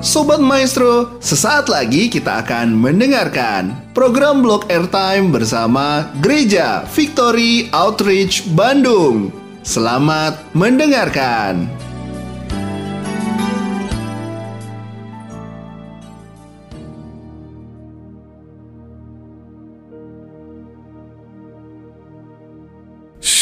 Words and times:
Sobat 0.00 0.40
Maestro, 0.40 1.20
sesaat 1.20 1.68
lagi 1.68 2.08
kita 2.08 2.40
akan 2.40 2.72
mendengarkan 2.72 3.76
program 3.92 4.40
Blog 4.40 4.64
Airtime 4.72 5.28
bersama 5.28 6.08
Gereja 6.24 6.88
Victory 6.88 7.68
Outreach 7.68 8.48
Bandung. 8.56 9.28
Selamat 9.60 10.40
mendengarkan. 10.56 11.79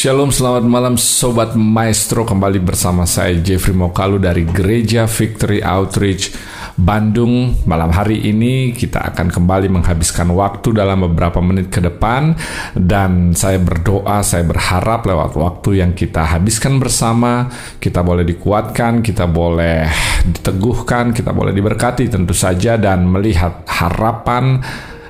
Shalom, 0.08 0.32
selamat 0.32 0.64
malam 0.64 0.94
Sobat 0.96 1.52
Maestro. 1.52 2.24
Kembali 2.24 2.64
bersama 2.64 3.04
saya 3.04 3.36
Jeffrey 3.44 3.76
Mokalu 3.76 4.16
dari 4.16 4.40
Gereja 4.48 5.04
Victory 5.04 5.60
Outreach 5.60 6.32
Bandung. 6.80 7.52
Malam 7.68 7.92
hari 7.92 8.24
ini 8.24 8.72
kita 8.72 9.04
akan 9.12 9.28
kembali 9.28 9.68
menghabiskan 9.68 10.32
waktu 10.32 10.72
dalam 10.72 11.04
beberapa 11.04 11.44
menit 11.44 11.68
ke 11.68 11.84
depan. 11.84 12.32
Dan 12.72 13.36
saya 13.36 13.60
berdoa, 13.60 14.24
saya 14.24 14.48
berharap 14.48 15.04
lewat 15.04 15.36
waktu 15.36 15.84
yang 15.84 15.92
kita 15.92 16.24
habiskan 16.24 16.80
bersama 16.80 17.44
Kita 17.76 18.00
boleh 18.00 18.24
dikuatkan, 18.24 19.04
kita 19.04 19.28
boleh 19.28 19.92
diteguhkan, 20.24 21.12
kita 21.12 21.36
boleh 21.36 21.52
diberkati 21.52 22.08
tentu 22.08 22.32
saja 22.32 22.80
Dan 22.80 23.04
melihat 23.12 23.60
harapan 23.68 24.56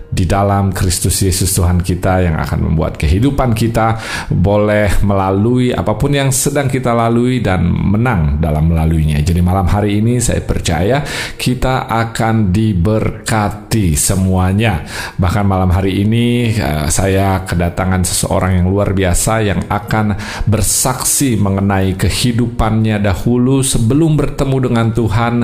di 0.08 0.24
dalam 0.24 0.72
Kristus 0.72 1.20
Yesus 1.20 1.52
Tuhan 1.52 1.84
kita 1.84 2.24
yang 2.24 2.36
akan 2.40 2.72
membuat 2.72 2.96
kehidupan 2.96 3.52
kita 3.52 4.00
boleh 4.32 5.04
melalui 5.04 5.70
apa 5.70 5.94
pun 6.00 6.16
yang 6.16 6.32
sedang 6.32 6.66
kita 6.72 6.96
lalui 6.96 7.44
dan 7.44 7.68
menang 7.68 8.40
dalam 8.40 8.72
melaluinya. 8.72 9.20
Jadi 9.20 9.40
malam 9.44 9.68
hari 9.68 10.00
ini 10.00 10.16
saya 10.16 10.40
percaya 10.40 11.04
kita 11.36 11.86
akan 11.86 12.48
diberkati 12.48 13.92
semuanya. 13.94 14.82
Bahkan 15.20 15.44
malam 15.44 15.68
hari 15.76 16.00
ini 16.02 16.56
eh, 16.56 16.88
saya 16.88 17.44
kedatangan 17.44 18.02
seseorang 18.08 18.64
yang 18.64 18.66
luar 18.72 18.96
biasa 18.96 19.44
yang 19.44 19.60
akan 19.68 20.16
bersaksi 20.48 21.36
mengenai 21.36 22.00
kehidupannya 22.00 22.96
dahulu 23.04 23.60
sebelum 23.60 24.16
bertemu 24.16 24.56
dengan 24.72 24.86
Tuhan, 24.96 25.34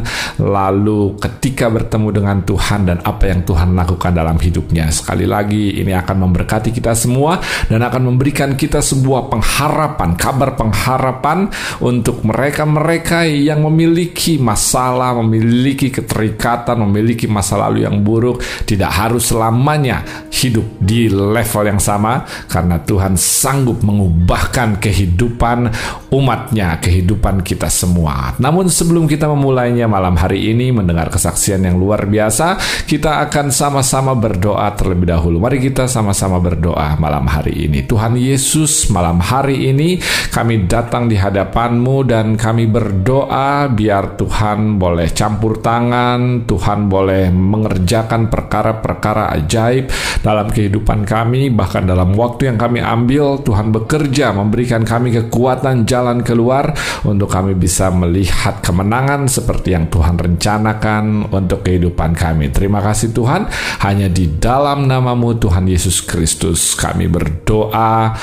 lalu 0.41 1.21
ketika 1.21 1.69
bertemu 1.69 2.09
dengan 2.11 2.39
Tuhan 2.43 2.81
dan 2.89 2.99
apa 3.05 3.29
yang 3.29 3.45
Tuhan 3.45 3.77
lakukan 3.77 4.13
dalam 4.17 4.41
hidup 4.41 4.54
hidupnya. 4.55 4.87
Sekali 4.95 5.27
lagi, 5.27 5.83
ini 5.83 5.91
akan 5.91 6.31
memberkati 6.31 6.71
kita 6.71 6.95
semua 6.95 7.43
dan 7.67 7.83
akan 7.83 8.15
memberikan 8.15 8.55
kita 8.55 8.79
sebuah 8.79 9.27
pengharapan, 9.27 10.15
kabar 10.15 10.55
pengharapan 10.55 11.51
untuk 11.83 12.23
mereka-mereka 12.23 13.27
yang 13.27 13.67
memiliki 13.67 14.39
masalah, 14.39 15.19
memiliki 15.19 15.91
keterikatan, 15.91 16.79
memiliki 16.87 17.27
masa 17.27 17.59
lalu 17.59 17.83
yang 17.83 17.99
buruk, 18.07 18.39
tidak 18.63 18.95
harus 18.95 19.27
selamanya 19.27 20.07
hidup 20.31 20.79
di 20.79 21.11
level 21.11 21.65
yang 21.67 21.81
sama 21.83 22.23
karena 22.47 22.79
Tuhan 22.79 23.19
sanggup 23.19 23.81
mengubahkan 23.83 24.79
kehidupan 24.79 25.73
umatnya, 26.13 26.79
kehidupan 26.79 27.41
kita 27.41 27.67
semua. 27.67 28.37
Namun 28.39 28.71
sebelum 28.71 29.09
kita 29.11 29.27
memulainya 29.27 29.91
malam 29.91 30.15
hari 30.15 30.53
ini 30.53 30.71
mendengar 30.71 31.11
kesaksian 31.11 31.65
yang 31.65 31.81
luar 31.81 32.05
biasa, 32.07 32.61
kita 32.85 33.25
akan 33.27 33.49
sama-sama 33.49 34.13
berdoa 34.13 34.44
berdoa 34.45 34.77
terlebih 34.77 35.09
dahulu. 35.09 35.41
Mari 35.41 35.57
kita 35.57 35.89
sama-sama 35.89 36.37
berdoa 36.37 37.01
malam 37.01 37.25
hari 37.25 37.65
ini. 37.65 37.81
Tuhan 37.89 38.13
Yesus, 38.13 38.93
malam 38.93 39.17
hari 39.17 39.73
ini 39.73 39.97
kami 40.29 40.69
datang 40.69 41.09
di 41.09 41.17
hadapanmu 41.17 42.05
dan 42.05 42.37
kami 42.37 42.69
berdoa 42.69 43.73
biar 43.73 44.21
Tuhan 44.21 44.77
boleh 44.77 45.09
campur 45.17 45.65
tangan, 45.65 46.45
Tuhan 46.45 46.93
boleh 46.93 47.33
mengerjakan 47.33 48.29
perkara-perkara 48.29 49.33
ajaib 49.33 49.89
dalam 50.21 50.53
kehidupan 50.53 51.09
kami, 51.09 51.49
bahkan 51.49 51.89
dalam 51.89 52.13
waktu 52.13 52.53
yang 52.53 52.61
kami 52.61 52.85
ambil, 52.85 53.41
Tuhan 53.41 53.73
bekerja 53.73 54.37
memberikan 54.37 54.85
kami 54.85 55.25
kekuatan 55.25 55.89
jalan 55.89 56.21
keluar 56.21 56.77
untuk 57.09 57.33
kami 57.33 57.57
bisa 57.57 57.89
melihat 57.89 58.61
kemenangan 58.61 59.25
seperti 59.25 59.73
yang 59.73 59.89
Tuhan 59.89 60.21
rencanakan 60.21 61.33
untuk 61.33 61.65
kehidupan 61.65 62.13
kami. 62.13 62.53
Terima 62.53 62.85
kasih 62.85 63.09
Tuhan, 63.17 63.49
hanya 63.81 64.13
di 64.13 64.34
dalam 64.39 64.87
namamu 64.89 65.37
Tuhan 65.39 65.67
Yesus 65.69 66.03
Kristus 66.03 66.75
kami 66.75 67.07
berdoa. 67.11 68.15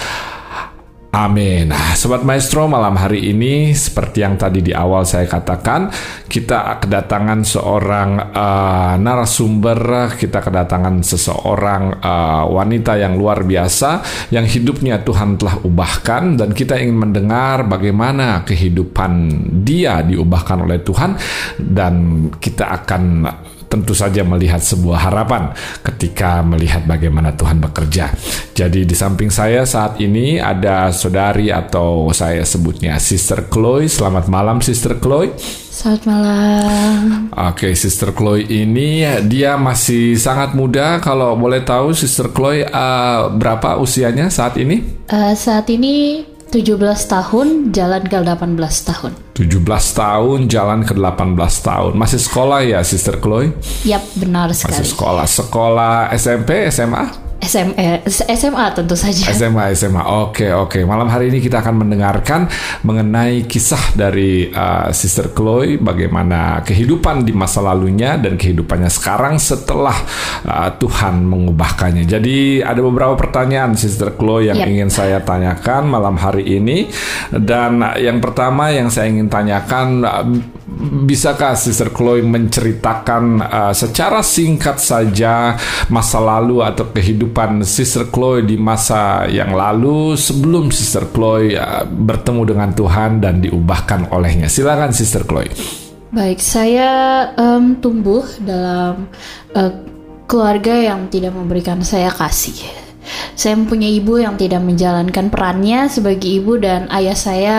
Amin. 1.12 1.68
Nah, 1.68 1.92
Sobat 1.92 2.24
Maestro, 2.24 2.72
malam 2.72 2.96
hari 2.96 3.36
ini 3.36 3.76
seperti 3.76 4.24
yang 4.24 4.40
tadi 4.40 4.64
di 4.64 4.72
awal 4.72 5.04
saya 5.04 5.28
katakan, 5.28 5.92
kita 6.24 6.80
kedatangan 6.80 7.44
seorang 7.44 8.32
uh, 8.32 8.96
narasumber, 8.96 10.16
kita 10.16 10.40
kedatangan 10.40 11.04
seseorang 11.04 12.00
uh, 12.00 12.48
wanita 12.48 12.96
yang 12.96 13.20
luar 13.20 13.44
biasa 13.44 14.00
yang 14.32 14.48
hidupnya 14.48 15.04
Tuhan 15.04 15.36
telah 15.36 15.60
ubahkan 15.68 16.40
dan 16.40 16.56
kita 16.56 16.80
ingin 16.80 17.04
mendengar 17.04 17.68
bagaimana 17.68 18.48
kehidupan 18.48 19.12
dia 19.68 20.00
diubahkan 20.08 20.64
oleh 20.64 20.80
Tuhan 20.80 21.20
dan 21.60 21.94
kita 22.40 22.72
akan 22.72 23.04
tentu 23.72 23.96
saja 23.96 24.28
melihat 24.28 24.59
sebuah 24.59 25.08
harapan 25.08 25.56
ketika 25.80 26.44
melihat 26.44 26.84
bagaimana 26.84 27.32
Tuhan 27.32 27.64
bekerja. 27.64 28.12
Jadi 28.52 28.84
di 28.84 28.92
samping 28.92 29.32
saya 29.32 29.64
saat 29.64 30.04
ini 30.04 30.44
ada 30.44 30.92
saudari 30.92 31.48
atau 31.48 32.12
saya 32.12 32.44
sebutnya 32.44 33.00
Sister 33.00 33.48
Chloe. 33.48 33.88
Selamat 33.88 34.28
malam 34.28 34.60
Sister 34.60 35.00
Chloe. 35.00 35.31
Selamat 35.72 36.04
malam. 36.04 37.31
Oke, 37.31 37.72
Sister 37.80 38.12
Chloe 38.12 38.44
ini 38.44 39.08
dia 39.26 39.56
masih 39.56 40.20
sangat 40.20 40.52
muda. 40.52 41.00
Kalau 41.00 41.40
boleh 41.40 41.64
tahu, 41.64 41.96
Sister 41.96 42.30
Chloe 42.36 42.68
uh, 42.68 43.31
berapa 43.31 43.80
usianya 43.80 44.28
saat 44.28 44.60
ini? 44.60 44.84
Uh, 45.08 45.31
saat 45.31 45.72
ini 45.72 46.28
17 46.51 46.84
tahun 47.07 47.72
jalan 47.72 48.03
ke 48.12 48.17
18 48.19 48.59
tahun. 48.59 49.12
17 49.39 49.63
tahun 49.95 50.39
jalan 50.51 50.84
ke 50.84 50.91
18 50.91 51.39
tahun. 51.63 51.91
Masih 51.95 52.19
sekolah 52.19 52.59
ya 52.67 52.84
Sister 52.84 53.23
Chloe? 53.23 53.56
Yap, 53.88 54.03
benar 54.19 54.51
sekali. 54.51 54.84
Masih 54.84 54.88
sekolah. 54.91 55.25
Sekolah 55.31 55.94
SMP, 56.12 56.67
SMA? 56.67 57.31
SMA, 57.41 58.06
SMA 58.06 58.66
tentu 58.78 58.94
saja. 58.94 59.34
SMA, 59.34 59.74
SMA. 59.74 60.03
Oke, 60.29 60.53
oke. 60.53 60.85
Malam 60.85 61.09
hari 61.09 61.34
ini 61.34 61.41
kita 61.41 61.66
akan 61.66 61.81
mendengarkan 61.81 62.46
mengenai 62.85 63.50
kisah 63.50 63.97
dari 63.97 64.53
uh, 64.53 64.94
Sister 64.94 65.34
Chloe, 65.34 65.81
bagaimana 65.81 66.62
kehidupan 66.62 67.25
di 67.25 67.34
masa 67.34 67.66
lalunya 67.66 68.22
dan 68.22 68.38
kehidupannya 68.38 68.94
sekarang 68.94 69.41
setelah 69.41 69.97
uh, 70.46 70.69
Tuhan 70.78 71.25
mengubahkannya. 71.25 72.06
Jadi 72.06 72.62
ada 72.62 72.78
beberapa 72.78 73.18
pertanyaan 73.18 73.74
Sister 73.74 74.13
Chloe 74.13 74.53
yang 74.53 74.62
yep. 74.62 74.69
ingin 74.69 74.90
saya 74.94 75.18
tanyakan 75.25 75.90
malam 75.90 76.22
hari 76.22 76.46
ini. 76.46 76.94
Dan 77.34 77.81
yang 77.97 78.22
pertama 78.22 78.69
yang 78.69 78.94
saya 78.94 79.09
ingin 79.09 79.28
tanyakan, 79.34 79.88
uh, 80.06 80.30
bisakah 80.80 81.54
Sister 81.59 81.92
Chloe 81.92 82.24
menceritakan 82.24 83.24
uh, 83.44 83.74
secara 83.76 84.24
singkat 84.24 84.80
saja 84.80 85.59
masa 85.92 86.24
lalu 86.24 86.64
atau 86.64 86.88
kehidupan 86.90 87.62
Sister 87.68 88.08
Chloe 88.08 88.48
di 88.48 88.56
masa 88.56 89.28
yang 89.28 89.52
lalu 89.52 90.16
sebelum 90.16 90.72
Sister 90.72 91.12
Chloe 91.12 91.60
uh, 91.60 91.84
bertemu 91.84 92.42
dengan 92.56 92.70
Tuhan 92.72 93.20
dan 93.20 93.44
diubahkan 93.44 94.16
olehnya. 94.16 94.48
Silakan 94.48 94.96
Sister 94.96 95.28
Chloe. 95.28 95.52
Baik, 96.12 96.44
saya 96.44 96.92
um, 97.40 97.80
tumbuh 97.80 98.24
dalam 98.44 99.08
uh, 99.56 99.72
keluarga 100.28 100.76
yang 100.76 101.08
tidak 101.12 101.36
memberikan 101.36 101.84
saya 101.84 102.12
kasih. 102.12 102.81
Saya 103.34 103.57
mempunyai 103.57 103.97
ibu 103.97 104.22
yang 104.22 104.38
tidak 104.38 104.62
menjalankan 104.62 105.34
perannya 105.34 105.89
sebagai 105.89 106.29
ibu 106.29 106.57
dan 106.62 106.85
ayah 106.94 107.17
saya 107.17 107.57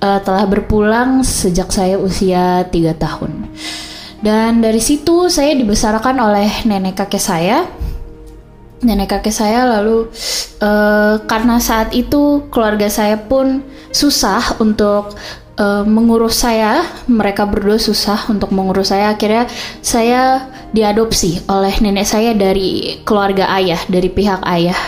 uh, 0.00 0.20
telah 0.22 0.46
berpulang 0.46 1.26
sejak 1.26 1.70
saya 1.74 1.98
usia 1.98 2.66
3 2.68 2.72
tahun. 2.96 3.50
Dan 4.22 4.64
dari 4.64 4.80
situ 4.80 5.28
saya 5.28 5.52
dibesarkan 5.52 6.16
oleh 6.18 6.48
nenek 6.64 6.96
kakek 6.98 7.20
saya 7.20 7.68
nenek 8.84 9.08
kakek 9.08 9.32
saya 9.32 9.64
lalu 9.64 10.12
uh, 10.60 11.16
karena 11.24 11.56
saat 11.56 11.96
itu 11.96 12.44
keluarga 12.52 12.92
saya 12.92 13.16
pun 13.16 13.64
susah 13.88 14.60
untuk 14.60 15.16
uh, 15.58 15.84
mengurus 15.84 16.44
saya 16.44 16.84
mereka 17.08 17.44
berdua 17.44 17.76
susah 17.80 18.28
untuk 18.32 18.52
mengurus 18.52 18.92
saya 18.92 19.12
akhirnya 19.12 19.48
saya 19.84 20.48
diadopsi 20.72 21.44
oleh 21.48 21.72
nenek 21.80 22.06
saya 22.06 22.36
dari 22.36 23.00
keluarga 23.02 23.48
ayah 23.56 23.80
dari 23.88 24.12
pihak 24.12 24.44
ayah 24.46 24.78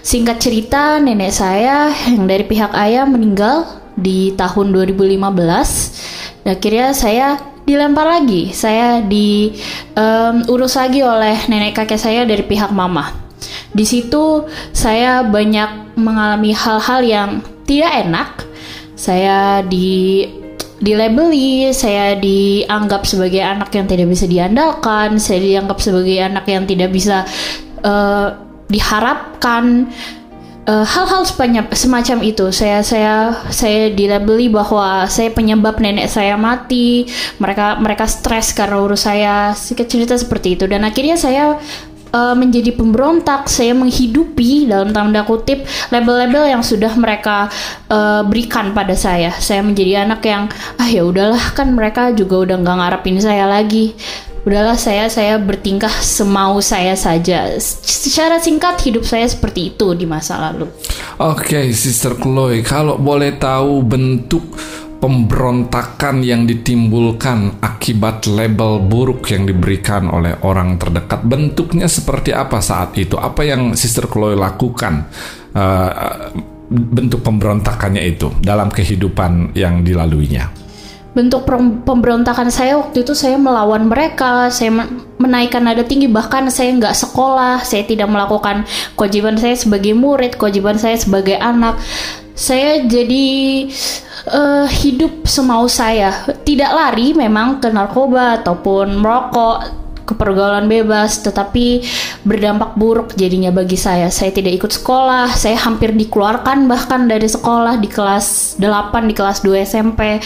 singkat 0.00 0.40
cerita 0.40 1.00
nenek 1.00 1.32
saya 1.32 1.92
yang 2.08 2.24
dari 2.24 2.44
pihak 2.44 2.72
ayah 2.74 3.04
meninggal 3.04 3.68
di 3.98 4.32
tahun 4.38 4.72
2015 4.72 6.48
akhirnya 6.48 6.96
saya 6.96 7.36
dilempar 7.68 8.08
lagi. 8.08 8.48
Saya 8.56 9.04
diurus 9.04 10.72
um, 10.72 10.80
lagi 10.80 11.04
oleh 11.04 11.36
nenek 11.52 11.76
kakek 11.76 12.00
saya 12.00 12.24
dari 12.24 12.40
pihak 12.40 12.72
mama. 12.72 13.12
Di 13.68 13.84
situ 13.84 14.48
saya 14.72 15.20
banyak 15.20 16.00
mengalami 16.00 16.56
hal-hal 16.56 17.00
yang 17.04 17.30
tidak 17.68 17.92
enak. 18.08 18.47
Saya 18.98 19.62
di 19.62 20.26
dilabeli, 20.82 21.70
saya 21.74 22.18
dianggap 22.18 23.06
sebagai 23.06 23.42
anak 23.42 23.70
yang 23.74 23.86
tidak 23.86 24.10
bisa 24.10 24.26
diandalkan, 24.26 25.18
saya 25.18 25.38
dianggap 25.42 25.78
sebagai 25.78 26.18
anak 26.18 26.46
yang 26.46 26.66
tidak 26.66 26.90
bisa 26.90 27.26
uh, 27.82 28.34
diharapkan 28.70 29.90
uh, 30.68 30.86
hal-hal 30.86 31.24
semacam 31.72 32.18
itu. 32.22 32.46
Saya 32.54 32.84
saya 32.84 33.32
saya 33.48 33.90
dilabeli 33.90 34.52
bahwa 34.52 35.08
saya 35.10 35.32
penyebab 35.32 35.80
nenek 35.80 36.06
saya 36.06 36.36
mati 36.38 37.08
mereka 37.40 37.80
mereka 37.80 38.04
stres 38.06 38.52
karena 38.52 38.78
urus 38.78 39.08
saya 39.08 39.56
sedikit 39.56 39.88
cerita 39.88 40.14
seperti 40.14 40.54
itu. 40.60 40.64
Dan 40.68 40.84
akhirnya 40.84 41.16
saya 41.16 41.56
uh, 42.12 42.34
menjadi 42.36 42.74
pemberontak 42.74 43.48
saya 43.48 43.72
menghidupi 43.76 44.68
dalam 44.68 44.92
tanda 44.92 45.24
kutip 45.24 45.64
label-label 45.92 46.48
yang 46.48 46.62
sudah 46.64 46.92
mereka 46.96 47.48
uh, 47.88 48.24
berikan 48.24 48.72
pada 48.72 48.94
saya 48.96 49.32
saya 49.38 49.64
menjadi 49.64 50.04
anak 50.08 50.20
yang 50.24 50.48
ah 50.80 50.88
ya 50.88 51.04
udahlah 51.04 51.54
kan 51.56 51.72
mereka 51.72 52.12
juga 52.12 52.48
udah 52.48 52.56
nggak 52.60 52.76
ngarepin 52.78 53.18
saya 53.20 53.44
lagi 53.48 53.96
udahlah 54.48 54.80
saya 54.80 55.12
saya 55.12 55.36
bertingkah 55.36 55.92
semau 56.00 56.56
saya 56.64 56.96
saja. 56.96 57.52
Secara 57.60 58.40
singkat 58.40 58.80
hidup 58.80 59.04
saya 59.04 59.28
seperti 59.28 59.76
itu 59.76 59.92
di 59.92 60.08
masa 60.08 60.40
lalu. 60.40 60.72
Oke, 61.20 61.52
okay, 61.52 61.66
Sister 61.76 62.16
Chloe, 62.16 62.64
kalau 62.64 62.96
boleh 62.96 63.36
tahu 63.36 63.84
bentuk 63.84 64.56
pemberontakan 64.98 66.26
yang 66.26 66.44
ditimbulkan 66.44 67.62
akibat 67.62 68.26
label 68.26 68.82
buruk 68.82 69.30
yang 69.30 69.46
diberikan 69.46 70.10
oleh 70.10 70.34
orang 70.42 70.78
terdekat 70.78 71.22
bentuknya 71.22 71.86
seperti 71.86 72.34
apa 72.34 72.58
saat 72.58 72.98
itu? 72.98 73.14
Apa 73.14 73.46
yang 73.46 73.78
Sister 73.78 74.10
Chloe 74.10 74.34
lakukan? 74.34 75.06
Uh, 75.54 76.34
bentuk 76.68 77.24
pemberontakannya 77.24 78.04
itu 78.04 78.28
dalam 78.44 78.68
kehidupan 78.68 79.56
yang 79.56 79.80
dilaluinya 79.80 80.52
bentuk 81.16 81.48
pemberontakan 81.82 82.52
saya 82.52 82.78
waktu 82.78 83.02
itu 83.02 83.16
saya 83.16 83.40
melawan 83.40 83.88
mereka 83.90 84.52
saya 84.54 84.86
menaikkan 85.18 85.64
nada 85.64 85.82
tinggi 85.82 86.06
bahkan 86.06 86.46
saya 86.52 86.70
nggak 86.76 86.94
sekolah 86.94 87.64
saya 87.64 87.82
tidak 87.88 88.06
melakukan 88.06 88.62
kewajiban 88.94 89.34
saya 89.34 89.58
sebagai 89.58 89.96
murid 89.98 90.38
kewajiban 90.38 90.78
saya 90.78 90.94
sebagai 90.94 91.34
anak 91.40 91.80
saya 92.38 92.86
jadi 92.86 93.26
uh, 94.30 94.70
hidup 94.70 95.26
semau 95.26 95.66
saya. 95.66 96.22
Tidak 96.46 96.70
lari 96.70 97.10
memang 97.10 97.58
ke 97.58 97.66
narkoba 97.66 98.38
ataupun 98.38 99.02
merokok 99.02 99.56
ke 100.08 100.16
pergaulan 100.16 100.70
bebas 100.70 101.20
tetapi 101.20 101.84
berdampak 102.22 102.78
buruk 102.78 103.18
jadinya 103.18 103.50
bagi 103.50 103.74
saya. 103.74 104.06
Saya 104.08 104.30
tidak 104.30 104.54
ikut 104.62 104.70
sekolah 104.70 105.34
saya 105.34 105.58
hampir 105.58 105.90
dikeluarkan 105.98 106.70
bahkan 106.70 107.10
dari 107.10 107.26
sekolah 107.26 107.82
di 107.82 107.90
kelas 107.90 108.56
8 108.62 109.10
di 109.10 109.14
kelas 109.18 109.42
2 109.42 109.66
SMP 109.66 110.22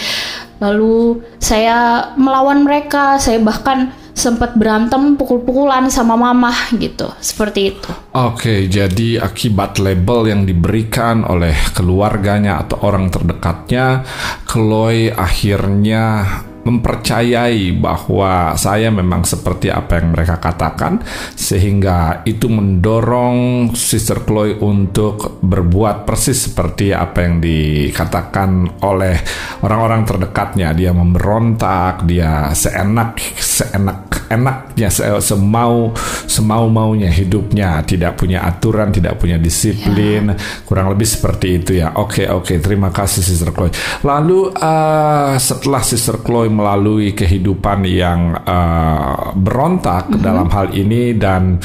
lalu 0.62 1.18
saya 1.42 2.12
melawan 2.14 2.62
mereka 2.62 3.18
saya 3.18 3.42
bahkan 3.42 3.90
sempat 4.22 4.54
berantem 4.54 5.18
pukul-pukulan 5.18 5.90
sama 5.90 6.14
mama 6.14 6.54
gitu 6.78 7.10
seperti 7.18 7.74
itu. 7.74 7.90
Oke, 8.14 8.70
jadi 8.70 9.18
akibat 9.18 9.82
label 9.82 10.30
yang 10.30 10.46
diberikan 10.46 11.26
oleh 11.26 11.58
keluarganya 11.74 12.62
atau 12.62 12.86
orang 12.86 13.10
terdekatnya, 13.10 14.06
Chloe 14.46 15.10
akhirnya 15.10 16.22
mempercayai 16.62 17.74
bahwa 17.74 18.54
saya 18.54 18.88
memang 18.94 19.26
seperti 19.26 19.66
apa 19.68 19.98
yang 19.98 20.14
mereka 20.14 20.38
katakan 20.38 21.02
sehingga 21.34 22.22
itu 22.22 22.46
mendorong 22.46 23.70
Sister 23.74 24.22
Chloe 24.22 24.58
untuk 24.62 25.42
berbuat 25.42 26.06
persis 26.06 26.50
seperti 26.50 26.94
apa 26.94 27.26
yang 27.26 27.42
dikatakan 27.42 28.82
oleh 28.86 29.16
orang-orang 29.66 30.06
terdekatnya. 30.06 30.70
Dia 30.76 30.94
memberontak 30.94 32.06
dia 32.06 32.54
seenak 32.54 33.18
seenak 33.40 34.30
enaknya 34.30 34.88
semau 35.18 35.90
semau 36.30 36.70
maunya 36.70 37.10
hidupnya. 37.10 37.82
Tidak 37.82 38.14
punya 38.14 38.46
aturan 38.46 38.94
tidak 38.94 39.18
punya 39.18 39.36
disiplin. 39.36 40.32
Yeah. 40.32 40.64
kurang 40.68 40.92
lebih 40.94 41.08
seperti 41.08 41.58
itu 41.58 41.70
ya. 41.82 41.98
Oke 41.98 42.30
oke. 42.30 42.54
Terima 42.62 42.94
kasih 42.94 43.24
Sister 43.24 43.50
Chloe. 43.50 43.74
Lalu 44.06 44.54
uh, 44.54 45.34
setelah 45.36 45.82
Sister 45.82 46.22
Chloe 46.22 46.51
melalui 46.52 47.16
kehidupan 47.16 47.88
yang 47.88 48.36
uh, 48.44 49.32
berontak 49.32 50.12
mm 50.12 50.14
-hmm. 50.14 50.22
dalam 50.22 50.48
hal 50.52 50.68
ini 50.76 51.16
dan 51.16 51.56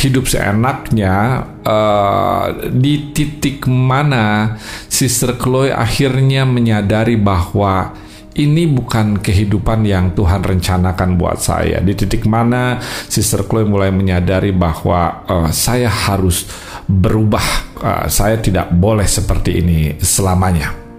hidup 0.00 0.24
seenaknya 0.24 1.44
uh, 1.60 2.72
di 2.72 3.12
titik 3.12 3.68
mana 3.68 4.56
Sister 4.88 5.36
Chloe 5.36 5.68
akhirnya 5.68 6.48
menyadari 6.48 7.20
bahwa 7.20 7.92
ini 8.40 8.64
bukan 8.64 9.20
kehidupan 9.20 9.84
yang 9.84 10.16
Tuhan 10.16 10.40
rencanakan 10.40 11.20
buat 11.20 11.42
saya. 11.42 11.82
Di 11.84 11.92
titik 11.92 12.24
mana 12.24 12.80
Sister 12.80 13.44
Chloe 13.44 13.68
mulai 13.68 13.92
menyadari 13.92 14.54
bahwa 14.54 15.26
uh, 15.28 15.50
saya 15.52 15.90
harus 15.90 16.48
berubah, 16.88 17.46
uh, 17.82 18.06
saya 18.08 18.40
tidak 18.40 18.72
boleh 18.72 19.04
seperti 19.04 19.60
ini 19.60 20.00
selamanya 20.00 20.89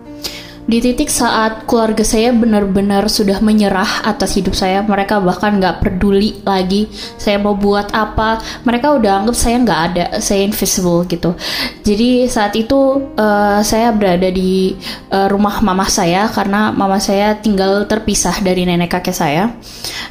di 0.71 0.79
titik 0.79 1.11
saat 1.11 1.67
keluarga 1.67 1.99
saya 1.99 2.31
benar-benar 2.31 3.11
sudah 3.11 3.43
menyerah 3.43 4.07
atas 4.07 4.39
hidup 4.39 4.55
saya 4.55 4.79
mereka 4.79 5.19
bahkan 5.19 5.59
nggak 5.59 5.83
peduli 5.83 6.39
lagi 6.47 6.87
saya 7.19 7.43
mau 7.43 7.59
buat 7.59 7.91
apa. 7.91 8.39
Mereka 8.63 8.95
udah 8.95 9.19
anggap 9.19 9.35
saya 9.35 9.59
nggak 9.59 9.81
ada 9.91 10.05
saya 10.23 10.47
invisible 10.47 11.03
gitu. 11.11 11.35
Jadi 11.83 12.31
saat 12.31 12.55
itu 12.55 13.03
uh, 13.19 13.59
saya 13.67 13.91
berada 13.91 14.31
di 14.31 14.79
uh, 15.11 15.27
rumah 15.27 15.59
mama 15.59 15.83
saya 15.91 16.31
karena 16.31 16.71
mama 16.71 17.03
saya 17.03 17.35
tinggal 17.35 17.83
terpisah 17.83 18.39
dari 18.39 18.63
nenek 18.63 18.95
kakek 18.95 19.11
saya. 19.11 19.51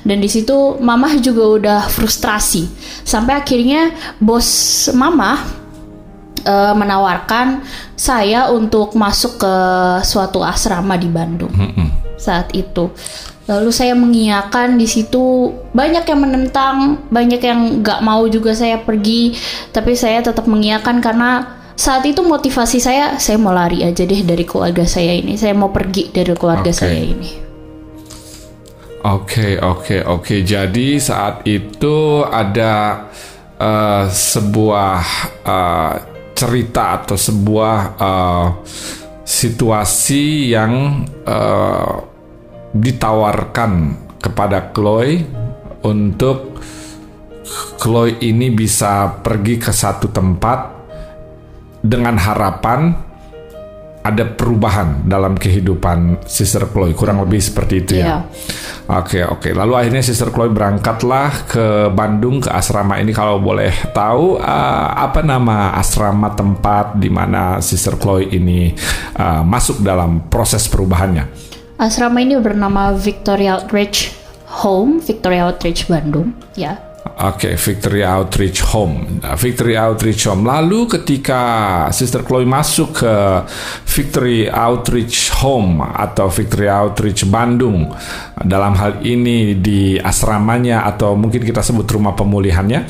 Dan 0.04 0.20
di 0.20 0.28
situ 0.28 0.76
mama 0.76 1.16
juga 1.16 1.44
udah 1.56 1.80
frustrasi. 1.88 2.68
Sampai 3.00 3.32
akhirnya 3.32 3.96
bos 4.20 4.44
mama 4.92 5.59
uh, 6.46 6.74
menawarkan 6.76 7.64
saya 7.96 8.48
untuk 8.52 8.96
masuk 8.96 9.40
ke 9.40 9.54
suatu 10.04 10.40
asrama 10.40 10.96
di 10.96 11.08
Bandung 11.08 11.52
mm 11.52 11.70
-hmm. 11.74 11.88
saat 12.16 12.52
itu. 12.56 12.90
Lalu 13.50 13.70
saya 13.74 13.98
mengiyakan 13.98 14.78
di 14.78 14.86
situ 14.86 15.50
banyak 15.74 16.06
yang 16.06 16.20
menentang, 16.22 17.02
banyak 17.10 17.42
yang 17.42 17.82
nggak 17.82 17.98
mau 18.06 18.22
juga 18.30 18.54
saya 18.54 18.78
pergi, 18.78 19.34
tapi 19.74 19.98
saya 19.98 20.22
tetap 20.22 20.46
mengiyakan 20.46 21.02
karena 21.02 21.58
saat 21.74 22.06
itu 22.06 22.22
motivasi 22.22 22.78
saya 22.78 23.18
saya 23.18 23.40
mau 23.42 23.50
lari 23.50 23.82
aja 23.82 24.06
deh 24.06 24.22
dari 24.22 24.46
keluarga 24.46 24.86
saya 24.86 25.18
ini, 25.18 25.34
saya 25.34 25.56
mau 25.56 25.74
pergi 25.74 26.14
dari 26.14 26.30
keluarga 26.38 26.70
okay. 26.70 26.78
saya 26.78 27.00
ini. 27.02 27.30
Oke 29.00 29.08
okay, 29.08 29.52
oke 29.56 29.80
okay, 29.80 30.00
oke. 30.04 30.20
Okay. 30.20 30.40
Jadi 30.44 31.00
saat 31.00 31.42
itu 31.48 32.20
ada 32.28 33.08
uh, 33.56 34.04
sebuah 34.04 35.00
uh, 35.48 35.94
cerita 36.40 37.04
atau 37.04 37.20
sebuah 37.20 38.00
uh, 38.00 38.46
situasi 39.20 40.56
yang 40.56 41.04
uh, 41.28 42.00
ditawarkan 42.72 43.72
kepada 44.16 44.72
Chloe 44.72 45.20
untuk 45.84 46.56
Chloe 47.76 48.16
ini 48.24 48.48
bisa 48.48 49.20
pergi 49.20 49.60
ke 49.60 49.68
satu 49.68 50.08
tempat 50.08 50.80
dengan 51.84 52.16
harapan 52.16 53.09
ada 54.00 54.24
perubahan 54.24 55.04
dalam 55.04 55.36
kehidupan 55.36 56.24
Sister 56.24 56.64
Chloe 56.72 56.96
kurang 56.96 57.20
lebih 57.20 57.36
seperti 57.36 57.74
itu 57.84 57.92
ya. 58.00 58.04
Yeah. 58.04 58.20
Oke 58.90 59.20
okay, 59.20 59.22
oke. 59.22 59.40
Okay. 59.44 59.52
Lalu 59.52 59.72
akhirnya 59.76 60.02
Sister 60.02 60.32
Chloe 60.32 60.50
berangkatlah 60.50 61.46
ke 61.46 61.66
Bandung 61.92 62.40
ke 62.40 62.48
asrama 62.48 62.96
ini 62.96 63.12
kalau 63.12 63.38
boleh 63.38 63.70
tahu 63.92 64.40
uh, 64.40 64.88
apa 64.96 65.20
nama 65.20 65.76
asrama 65.76 66.32
tempat 66.32 66.96
di 66.96 67.12
mana 67.12 67.60
Sister 67.60 68.00
Chloe 68.00 68.32
ini 68.32 68.72
uh, 69.20 69.44
masuk 69.44 69.84
dalam 69.84 70.32
proses 70.32 70.64
perubahannya. 70.66 71.28
Asrama 71.76 72.20
ini 72.20 72.36
bernama 72.40 72.92
Victoria 72.92 73.56
Outreach 73.60 74.12
Home, 74.64 75.00
Victoria 75.00 75.48
Outreach 75.48 75.86
Bandung, 75.88 76.34
ya. 76.58 76.89
Oke, 77.00 77.52
okay, 77.52 77.54
Victory 77.56 78.00
Outreach 78.04 78.60
Home. 78.72 79.20
Nah, 79.20 79.36
Victory 79.36 79.76
Outreach 79.76 80.24
Home. 80.28 80.44
Lalu 80.44 80.88
ketika 80.88 81.40
Sister 81.92 82.24
Chloe 82.24 82.48
masuk 82.48 83.04
ke 83.04 83.14
Victory 83.88 84.48
Outreach 84.48 85.32
Home 85.44 85.84
atau 85.84 86.32
Victory 86.32 86.68
Outreach 86.68 87.28
Bandung, 87.28 87.92
dalam 88.40 88.72
hal 88.76 89.04
ini 89.04 89.56
di 89.60 90.00
asramanya 90.00 90.88
atau 90.88 91.12
mungkin 91.16 91.44
kita 91.44 91.60
sebut 91.60 91.88
rumah 91.92 92.16
pemulihannya, 92.16 92.88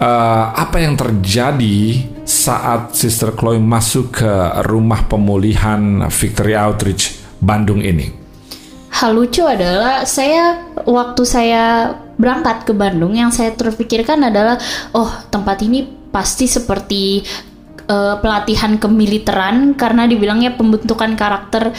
uh, 0.00 0.44
apa 0.52 0.80
yang 0.80 0.96
terjadi 0.96 2.08
saat 2.24 2.96
Sister 2.96 3.36
Chloe 3.36 3.60
masuk 3.60 4.24
ke 4.24 4.32
rumah 4.64 5.04
pemulihan 5.08 6.08
Victory 6.08 6.56
Outreach 6.56 7.20
Bandung 7.40 7.84
ini? 7.84 8.17
Hal 8.98 9.14
lucu 9.14 9.46
adalah 9.46 10.02
saya 10.02 10.58
waktu 10.82 11.22
saya 11.22 11.94
berangkat 12.18 12.66
ke 12.66 12.74
Bandung 12.74 13.14
yang 13.14 13.30
saya 13.30 13.54
terpikirkan 13.54 14.26
adalah 14.26 14.58
oh 14.90 15.06
tempat 15.30 15.62
ini 15.62 15.86
pasti 16.10 16.50
seperti 16.50 17.22
uh, 17.88 18.20
pelatihan 18.20 18.76
kemiliteran 18.76 19.74
karena 19.74 20.04
dibilangnya 20.04 20.54
pembentukan 20.54 21.16
karakter. 21.16 21.72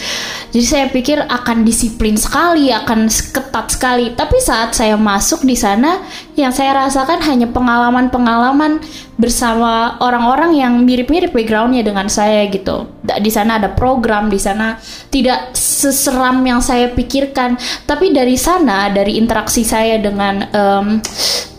Jadi 0.50 0.66
saya 0.66 0.86
pikir 0.90 1.22
akan 1.24 1.64
disiplin 1.64 2.18
sekali, 2.18 2.74
akan 2.74 3.08
ketat 3.08 3.68
sekali. 3.72 4.12
Tapi 4.18 4.38
saat 4.42 4.76
saya 4.76 4.98
masuk 4.98 5.46
di 5.46 5.56
sana, 5.56 6.02
yang 6.36 6.52
saya 6.52 6.76
rasakan 6.86 7.22
hanya 7.24 7.48
pengalaman-pengalaman 7.54 8.82
bersama 9.20 10.00
orang-orang 10.00 10.56
yang 10.56 10.74
mirip-mirip 10.88 11.36
backgroundnya 11.36 11.84
dengan 11.84 12.08
saya 12.08 12.48
gitu. 12.50 12.88
Di 13.04 13.32
sana 13.32 13.60
ada 13.60 13.70
program, 13.72 14.32
di 14.32 14.40
sana 14.40 14.80
tidak 15.12 15.54
seseram 15.54 16.40
yang 16.42 16.64
saya 16.64 16.90
pikirkan. 16.92 17.60
Tapi 17.86 18.16
dari 18.16 18.40
sana, 18.40 18.90
dari 18.90 19.20
interaksi 19.20 19.68
saya 19.68 20.00
dengan 20.00 20.48
um, 20.56 20.88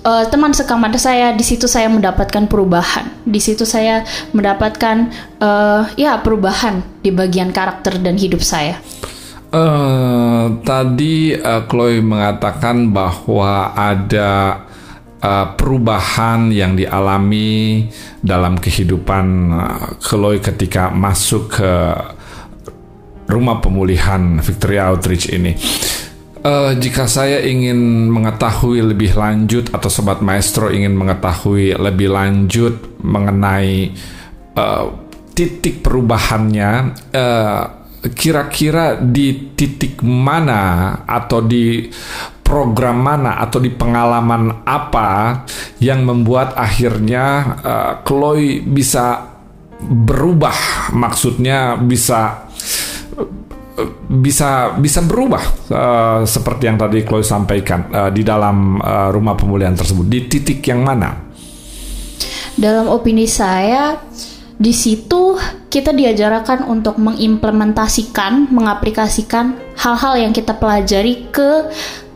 uh, 0.04 0.24
teman 0.28 0.52
sekamar 0.56 0.92
saya 0.96 1.32
di 1.36 1.44
situ 1.44 1.68
saya 1.68 1.88
mendapatkan 1.92 2.48
perubahan. 2.48 3.08
Di 3.24 3.40
situ 3.40 3.68
saya 3.68 4.04
mendapatkan 4.32 5.12
uh, 5.40 5.82
ya 5.96 6.20
perubahan 6.20 6.82
di 7.04 7.12
bagian 7.12 7.52
karakter 7.52 8.00
dan 8.00 8.16
hidup 8.16 8.40
saya. 8.40 8.80
Uh, 9.50 10.62
tadi 10.62 11.34
uh, 11.34 11.66
Chloe 11.66 11.98
mengatakan 11.98 12.94
bahwa 12.94 13.74
ada 13.74 14.62
uh, 15.18 15.46
perubahan 15.58 16.54
yang 16.54 16.78
dialami 16.78 17.90
dalam 18.22 18.54
kehidupan 18.54 19.26
uh, 19.50 19.86
Chloe 19.98 20.38
ketika 20.38 20.94
masuk 20.94 21.58
ke 21.58 21.72
rumah 23.26 23.58
pemulihan 23.62 24.38
Victoria 24.38 24.90
Outreach 24.90 25.30
ini 25.30 25.54
Uh, 26.40 26.72
jika 26.72 27.04
saya 27.04 27.44
ingin 27.44 28.08
mengetahui 28.08 28.80
lebih 28.80 29.12
lanjut 29.12 29.68
atau 29.76 29.92
sobat 29.92 30.24
maestro 30.24 30.72
ingin 30.72 30.96
mengetahui 30.96 31.76
lebih 31.76 32.08
lanjut 32.08 32.96
mengenai 33.04 33.92
uh, 34.56 34.88
titik 35.36 35.84
perubahannya, 35.84 36.96
uh, 37.12 37.64
kira-kira 38.16 38.96
di 38.96 39.52
titik 39.52 40.00
mana 40.00 41.04
atau 41.04 41.44
di 41.44 41.84
program 42.40 43.04
mana 43.04 43.36
atau 43.44 43.60
di 43.60 43.68
pengalaman 43.68 44.64
apa 44.64 45.44
yang 45.76 46.08
membuat 46.08 46.56
akhirnya 46.56 47.24
uh, 47.60 47.92
Chloe 48.00 48.64
bisa 48.64 49.28
berubah, 49.80 50.88
maksudnya 50.96 51.76
bisa 51.76 52.48
bisa 54.08 54.76
bisa 54.78 55.00
berubah 55.04 55.42
uh, 55.70 56.20
seperti 56.26 56.68
yang 56.68 56.78
tadi 56.80 57.04
Chloe 57.04 57.24
sampaikan 57.24 57.88
uh, 57.90 58.10
di 58.10 58.22
dalam 58.24 58.80
uh, 58.80 59.08
rumah 59.12 59.34
pemulihan 59.34 59.74
tersebut 59.74 60.06
di 60.06 60.26
titik 60.26 60.64
yang 60.66 60.84
mana? 60.84 61.30
Dalam 62.56 62.90
opini 62.92 63.24
saya 63.24 63.96
di 64.60 64.76
situ 64.76 65.40
kita 65.72 65.96
diajarkan 65.96 66.68
untuk 66.68 67.00
mengimplementasikan, 67.00 68.52
mengaplikasikan 68.52 69.56
hal-hal 69.80 70.20
yang 70.20 70.32
kita 70.36 70.52
pelajari 70.58 71.32
ke 71.32 71.70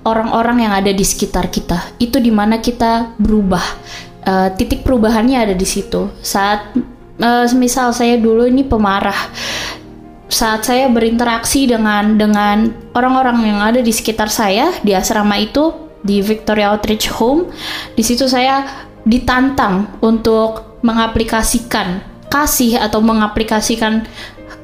orang-orang 0.04 0.68
yang 0.68 0.72
ada 0.76 0.92
di 0.92 1.00
sekitar 1.00 1.48
kita. 1.48 1.96
Itu 1.96 2.20
di 2.20 2.28
mana 2.28 2.60
kita 2.60 3.16
berubah. 3.16 3.64
Uh, 4.24 4.48
titik 4.56 4.84
perubahannya 4.84 5.36
ada 5.48 5.54
di 5.56 5.64
situ. 5.64 6.12
Saat 6.20 6.76
uh, 7.20 7.46
misal 7.56 7.92
saya 7.96 8.20
dulu 8.20 8.44
ini 8.44 8.64
pemarah 8.64 9.16
saat 10.28 10.64
saya 10.64 10.88
berinteraksi 10.88 11.68
dengan 11.68 12.16
dengan 12.16 12.72
orang-orang 12.96 13.38
yang 13.44 13.60
ada 13.60 13.80
di 13.84 13.92
sekitar 13.92 14.32
saya 14.32 14.72
di 14.80 14.96
asrama 14.96 15.36
itu 15.36 15.72
di 16.04 16.20
Victoria 16.20 16.72
Outreach 16.72 17.08
Home, 17.16 17.48
di 17.96 18.04
situ 18.04 18.28
saya 18.28 18.64
ditantang 19.08 20.00
untuk 20.04 20.80
mengaplikasikan 20.84 22.04
kasih 22.28 22.76
atau 22.76 23.00
mengaplikasikan 23.00 24.04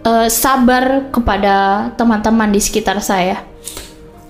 uh, 0.04 0.28
sabar 0.28 1.08
kepada 1.08 1.88
teman-teman 1.96 2.52
di 2.52 2.60
sekitar 2.60 3.00
saya. 3.00 3.40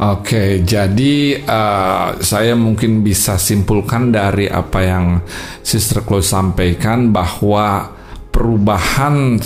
Oke, 0.00 0.64
jadi 0.64 1.44
uh, 1.44 2.16
saya 2.24 2.56
mungkin 2.56 3.04
bisa 3.04 3.36
simpulkan 3.36 4.08
dari 4.08 4.48
apa 4.48 4.80
yang 4.80 5.20
Sister 5.60 6.00
Chloe 6.00 6.24
sampaikan 6.24 7.12
bahwa 7.12 7.92
perubahan 8.32 9.36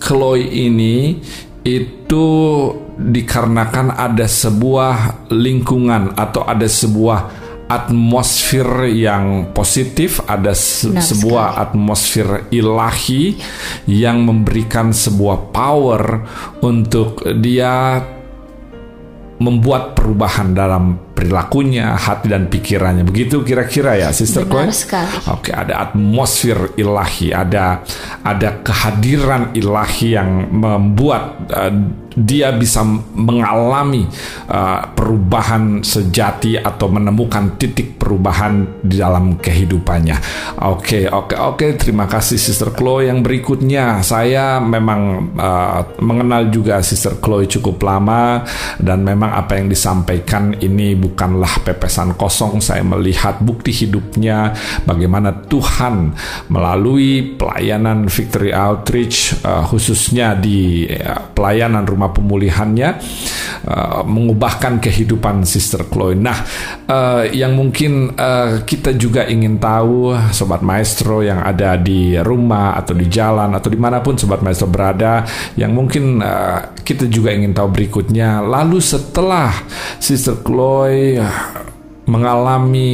Chloe 0.00 0.44
ini 0.44 1.16
itu 1.64 2.26
dikarenakan 2.96 3.96
ada 3.96 4.24
sebuah 4.24 5.28
lingkungan 5.32 6.16
atau 6.16 6.44
ada 6.44 6.68
sebuah 6.68 7.40
atmosfer 7.70 8.90
yang 8.90 9.54
positif, 9.54 10.18
ada 10.26 10.50
se 10.58 10.90
Benar 10.90 11.06
sebuah 11.06 11.46
sekali. 11.46 11.62
atmosfer 11.62 12.28
ilahi 12.50 13.24
yang 13.86 14.26
memberikan 14.26 14.90
sebuah 14.90 15.54
power 15.54 16.02
untuk 16.66 17.22
dia 17.38 18.02
membuat 19.40 19.96
perubahan 19.96 20.52
dalam 20.52 21.09
perilakunya, 21.12 21.94
hati 21.94 22.32
dan 22.32 22.48
pikirannya. 22.48 23.04
Begitu 23.04 23.44
kira-kira 23.44 23.98
ya, 23.98 24.08
Sister 24.10 24.48
Benar 24.48 24.72
sekali. 24.72 25.10
Oke, 25.28 25.52
ada 25.52 25.84
atmosfer 25.90 26.72
ilahi, 26.80 27.34
ada 27.34 27.84
ada 28.24 28.62
kehadiran 28.64 29.52
ilahi 29.52 30.16
yang 30.16 30.48
membuat 30.50 31.22
uh, 31.52 31.74
dia 32.14 32.50
bisa 32.50 32.82
mengalami 33.14 34.06
uh, 34.50 34.82
perubahan 34.92 35.82
sejati 35.86 36.58
atau 36.58 36.90
menemukan 36.90 37.54
titik 37.54 37.96
perubahan 38.00 38.82
di 38.82 38.98
dalam 38.98 39.38
kehidupannya. 39.38 40.16
Oke, 40.66 41.04
okay, 41.04 41.04
oke, 41.06 41.34
okay, 41.34 41.38
oke. 41.38 41.56
Okay. 41.56 41.70
Terima 41.78 42.10
kasih 42.10 42.36
Sister 42.36 42.74
Chloe. 42.74 43.06
Yang 43.06 43.20
berikutnya, 43.22 44.02
saya 44.02 44.58
memang 44.58 45.32
uh, 45.38 45.80
mengenal 46.02 46.50
juga 46.50 46.82
Sister 46.82 47.22
Chloe 47.22 47.46
cukup 47.46 47.78
lama 47.86 48.42
dan 48.82 49.06
memang 49.06 49.30
apa 49.30 49.56
yang 49.62 49.70
disampaikan 49.70 50.58
ini 50.58 50.98
bukanlah 51.10 51.66
pepesan 51.66 52.14
kosong. 52.14 52.62
Saya 52.62 52.86
melihat 52.86 53.42
bukti 53.42 53.74
hidupnya, 53.74 54.54
bagaimana 54.86 55.34
Tuhan 55.50 56.14
melalui 56.46 57.34
pelayanan 57.34 58.06
Victory 58.06 58.54
Outreach, 58.54 59.42
uh, 59.42 59.66
khususnya 59.66 60.38
di 60.38 60.86
uh, 60.86 61.34
pelayanan 61.34 61.82
rumah 61.82 62.14
pemulihannya 62.14 62.88
uh, 63.66 64.02
mengubahkan 64.06 64.78
kehidupan 64.78 65.42
Sister 65.42 65.90
Chloe. 65.90 66.14
Nah, 66.14 66.38
uh, 66.86 67.26
yang 67.26 67.58
mungkin 67.58 68.14
uh, 68.14 68.62
kita 68.62 68.94
juga 68.94 69.26
ingin 69.26 69.58
tahu, 69.58 70.14
sobat 70.30 70.62
maestro 70.62 71.20
yang 71.26 71.42
ada 71.42 71.74
di 71.74 72.14
rumah 72.22 72.78
atau 72.78 72.94
di 72.94 73.10
jalan 73.10 73.50
atau 73.56 73.68
di 73.68 73.78
mana 73.80 73.98
pun 73.98 74.14
sobat 74.14 74.40
maestro 74.40 74.70
berada, 74.70 75.26
yang 75.58 75.74
mungkin 75.74 76.22
uh, 76.22 76.78
kita 76.80 77.06
juga 77.06 77.34
ingin 77.34 77.54
tahu 77.54 77.68
berikutnya. 77.70 78.42
Lalu 78.42 78.78
setelah 78.82 79.54
Sister 80.02 80.42
Chloe 80.42 80.89
mengalami 82.06 82.92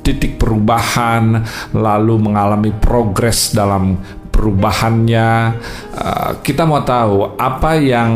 titik 0.00 0.40
perubahan, 0.40 1.44
lalu 1.76 2.18
mengalami 2.18 2.72
progres 2.74 3.52
dalam 3.52 4.00
perubahannya. 4.32 5.28
Uh, 5.92 6.30
kita 6.40 6.64
mau 6.64 6.80
tahu 6.80 7.36
apa 7.36 7.76
yang 7.76 8.12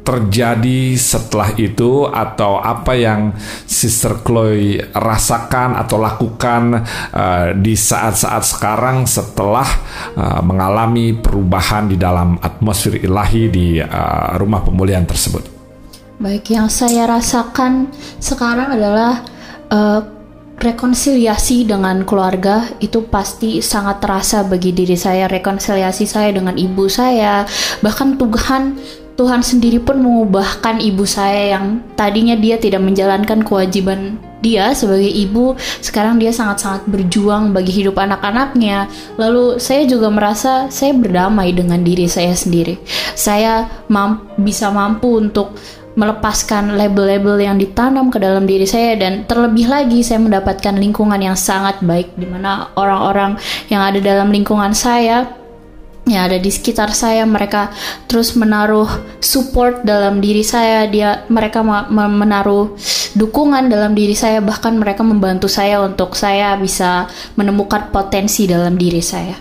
terjadi 0.00 0.96
setelah 0.96 1.52
itu 1.60 2.08
atau 2.08 2.58
apa 2.58 2.96
yang 2.96 3.36
Sister 3.68 4.24
Chloe 4.24 4.80
rasakan 4.96 5.76
atau 5.76 6.00
lakukan 6.00 6.82
uh, 7.12 7.52
di 7.54 7.76
saat-saat 7.76 8.42
sekarang 8.42 9.04
setelah 9.04 9.68
uh, 10.16 10.40
mengalami 10.40 11.14
perubahan 11.14 11.86
di 11.86 12.00
dalam 12.00 12.40
atmosfer 12.40 12.96
ilahi 12.96 13.42
di 13.52 13.66
uh, 13.78 14.34
rumah 14.40 14.64
pemulihan 14.64 15.04
tersebut. 15.04 15.49
Baik, 16.20 16.52
yang 16.52 16.68
saya 16.68 17.08
rasakan 17.08 17.88
sekarang 18.20 18.76
adalah 18.76 19.24
uh, 19.72 20.04
rekonsiliasi 20.60 21.64
dengan 21.64 22.04
keluarga 22.04 22.68
itu 22.76 23.08
pasti 23.08 23.64
sangat 23.64 24.04
terasa 24.04 24.44
bagi 24.44 24.76
diri 24.76 25.00
saya. 25.00 25.32
Rekonsiliasi 25.32 26.04
saya 26.04 26.28
dengan 26.28 26.60
ibu 26.60 26.92
saya 26.92 27.48
bahkan 27.80 28.20
Tuhan 28.20 28.76
Tuhan 29.16 29.40
sendiri 29.40 29.80
pun 29.80 30.04
mengubahkan 30.04 30.84
ibu 30.84 31.08
saya 31.08 31.56
yang 31.56 31.80
tadinya 31.96 32.36
dia 32.36 32.60
tidak 32.60 32.84
menjalankan 32.84 33.40
kewajiban 33.40 34.20
dia 34.40 34.72
sebagai 34.72 35.08
ibu 35.08 35.52
sekarang 35.84 36.16
dia 36.16 36.32
sangat-sangat 36.32 36.88
berjuang 36.88 37.52
bagi 37.52 37.80
hidup 37.80 37.96
anak-anaknya. 37.96 38.88
Lalu 39.16 39.56
saya 39.56 39.88
juga 39.88 40.12
merasa 40.12 40.68
saya 40.68 40.92
berdamai 40.96 41.52
dengan 41.52 41.80
diri 41.80 42.08
saya 42.08 42.32
sendiri. 42.36 42.80
Saya 43.16 43.68
mam 43.88 44.24
bisa 44.40 44.72
mampu 44.72 45.20
untuk 45.20 45.56
melepaskan 46.00 46.80
label-label 46.80 47.36
yang 47.36 47.60
ditanam 47.60 48.08
ke 48.08 48.16
dalam 48.16 48.48
diri 48.48 48.64
saya 48.64 48.96
dan 48.96 49.28
terlebih 49.28 49.68
lagi 49.68 50.00
saya 50.00 50.24
mendapatkan 50.24 50.72
lingkungan 50.80 51.20
yang 51.20 51.36
sangat 51.36 51.84
baik 51.84 52.16
di 52.16 52.24
mana 52.24 52.72
orang-orang 52.72 53.36
yang 53.68 53.84
ada 53.84 54.00
dalam 54.00 54.32
lingkungan 54.32 54.72
saya 54.72 55.28
yang 56.08 56.26
ada 56.32 56.40
di 56.40 56.48
sekitar 56.48 56.90
saya 56.96 57.28
mereka 57.28 57.70
terus 58.08 58.32
menaruh 58.34 58.88
support 59.20 59.86
dalam 59.86 60.18
diri 60.18 60.40
saya. 60.40 60.88
Dia 60.88 61.28
mereka 61.28 61.62
menaruh 61.92 62.74
dukungan 63.14 63.68
dalam 63.68 63.92
diri 63.92 64.16
saya 64.16 64.40
bahkan 64.40 64.74
mereka 64.74 65.04
membantu 65.04 65.46
saya 65.46 65.84
untuk 65.84 66.16
saya 66.18 66.56
bisa 66.56 67.06
menemukan 67.36 67.92
potensi 67.92 68.48
dalam 68.48 68.74
diri 68.74 68.98
saya. 69.04 69.36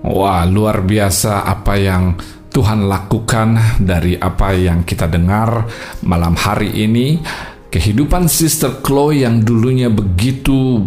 Wah, 0.00 0.44
luar 0.48 0.80
biasa 0.84 1.44
apa 1.44 1.76
yang 1.76 2.16
Tuhan 2.50 2.90
lakukan 2.90 3.78
dari 3.78 4.18
apa 4.18 4.50
yang 4.52 4.82
kita 4.82 5.06
dengar 5.06 5.70
malam 6.02 6.34
hari 6.34 6.82
ini. 6.82 7.22
Kehidupan 7.70 8.26
Sister 8.26 8.82
Chloe 8.82 9.22
yang 9.22 9.46
dulunya 9.46 9.86
begitu 9.86 10.82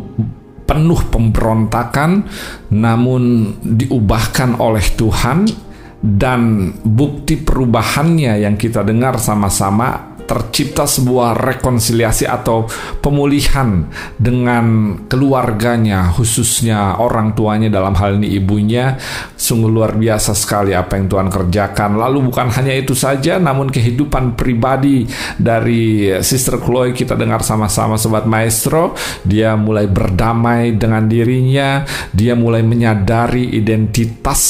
penuh 0.68 1.00
pemberontakan, 1.08 2.28
namun 2.76 3.56
diubahkan 3.64 4.60
oleh 4.60 4.84
Tuhan, 5.00 5.48
dan 6.04 6.72
bukti 6.84 7.40
perubahannya 7.40 8.44
yang 8.44 8.60
kita 8.60 8.84
dengar 8.84 9.16
sama-sama 9.16 10.13
tercipta 10.34 10.90
sebuah 10.90 11.38
rekonsiliasi 11.38 12.26
atau 12.26 12.66
pemulihan 12.98 13.86
dengan 14.18 14.98
keluarganya, 15.06 16.10
khususnya 16.10 16.98
orang 16.98 17.38
tuanya 17.38 17.70
dalam 17.70 17.94
hal 17.94 18.18
ini 18.18 18.34
ibunya. 18.42 18.98
Sungguh 19.38 19.70
luar 19.70 19.94
biasa 19.94 20.34
sekali 20.34 20.74
apa 20.74 20.98
yang 20.98 21.06
Tuhan 21.06 21.30
kerjakan. 21.30 22.02
Lalu 22.02 22.34
bukan 22.34 22.50
hanya 22.50 22.74
itu 22.74 22.98
saja, 22.98 23.38
namun 23.38 23.70
kehidupan 23.70 24.34
pribadi 24.34 25.06
dari 25.38 26.10
Sister 26.26 26.58
Chloe 26.58 26.98
kita 26.98 27.14
dengar 27.14 27.46
sama-sama 27.46 27.94
Sobat 28.02 28.26
Maestro, 28.26 28.98
dia 29.22 29.54
mulai 29.54 29.86
berdamai 29.86 30.74
dengan 30.74 31.06
dirinya, 31.06 31.86
dia 32.10 32.34
mulai 32.34 32.66
menyadari 32.66 33.54
identitas 33.54 34.42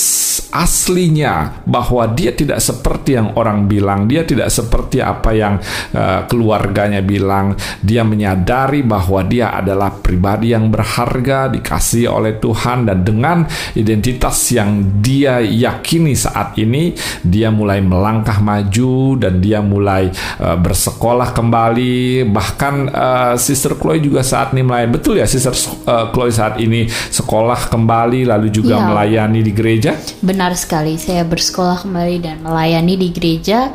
aslinya 0.53 1.65
bahwa 1.65 2.05
dia 2.13 2.29
tidak 2.29 2.61
seperti 2.61 3.17
yang 3.17 3.33
orang 3.33 3.65
bilang, 3.65 4.05
dia 4.05 4.21
tidak 4.21 4.53
seperti 4.53 5.01
apa 5.01 5.33
yang 5.33 5.57
uh, 5.93 6.25
keluarganya 6.27 7.03
bilang 7.03 7.55
dia 7.79 8.01
menyadari 8.01 8.81
bahwa 8.81 9.23
dia 9.25 9.53
adalah 9.53 9.93
pribadi 9.99 10.55
yang 10.55 10.69
berharga 10.69 11.51
dikasih 11.51 12.09
oleh 12.09 12.37
Tuhan 12.37 12.87
dan 12.87 13.03
dengan 13.03 13.45
identitas 13.75 14.37
yang 14.53 15.01
dia 15.01 15.39
yakini 15.43 16.15
saat 16.15 16.55
ini 16.59 16.95
dia 17.23 17.49
mulai 17.53 17.79
melangkah 17.83 18.39
maju 18.39 19.19
dan 19.19 19.39
dia 19.39 19.59
mulai 19.59 20.09
uh, 20.39 20.57
bersekolah 20.59 21.31
kembali. 21.35 22.27
Bahkan 22.29 22.75
uh, 22.89 23.33
Sister 23.39 23.75
Chloe 23.77 24.03
juga 24.03 24.21
saat 24.25 24.51
ini 24.55 24.63
mulai 24.65 24.87
betul 24.87 25.19
ya 25.19 25.27
Sister 25.27 25.53
uh, 25.87 26.09
Chloe 26.11 26.33
saat 26.33 26.59
ini 26.59 26.87
sekolah 26.89 27.69
kembali 27.71 28.27
lalu 28.27 28.47
juga 28.49 28.79
ya. 28.79 28.85
melayani 28.85 29.39
di 29.43 29.51
gereja? 29.51 29.95
Benar 30.19 30.55
sekali 30.55 30.95
saya 30.99 31.23
bersekolah 31.27 31.83
kembali 31.83 32.15
dan 32.23 32.37
melayani 32.41 32.93
di 32.99 33.09
gereja 33.11 33.71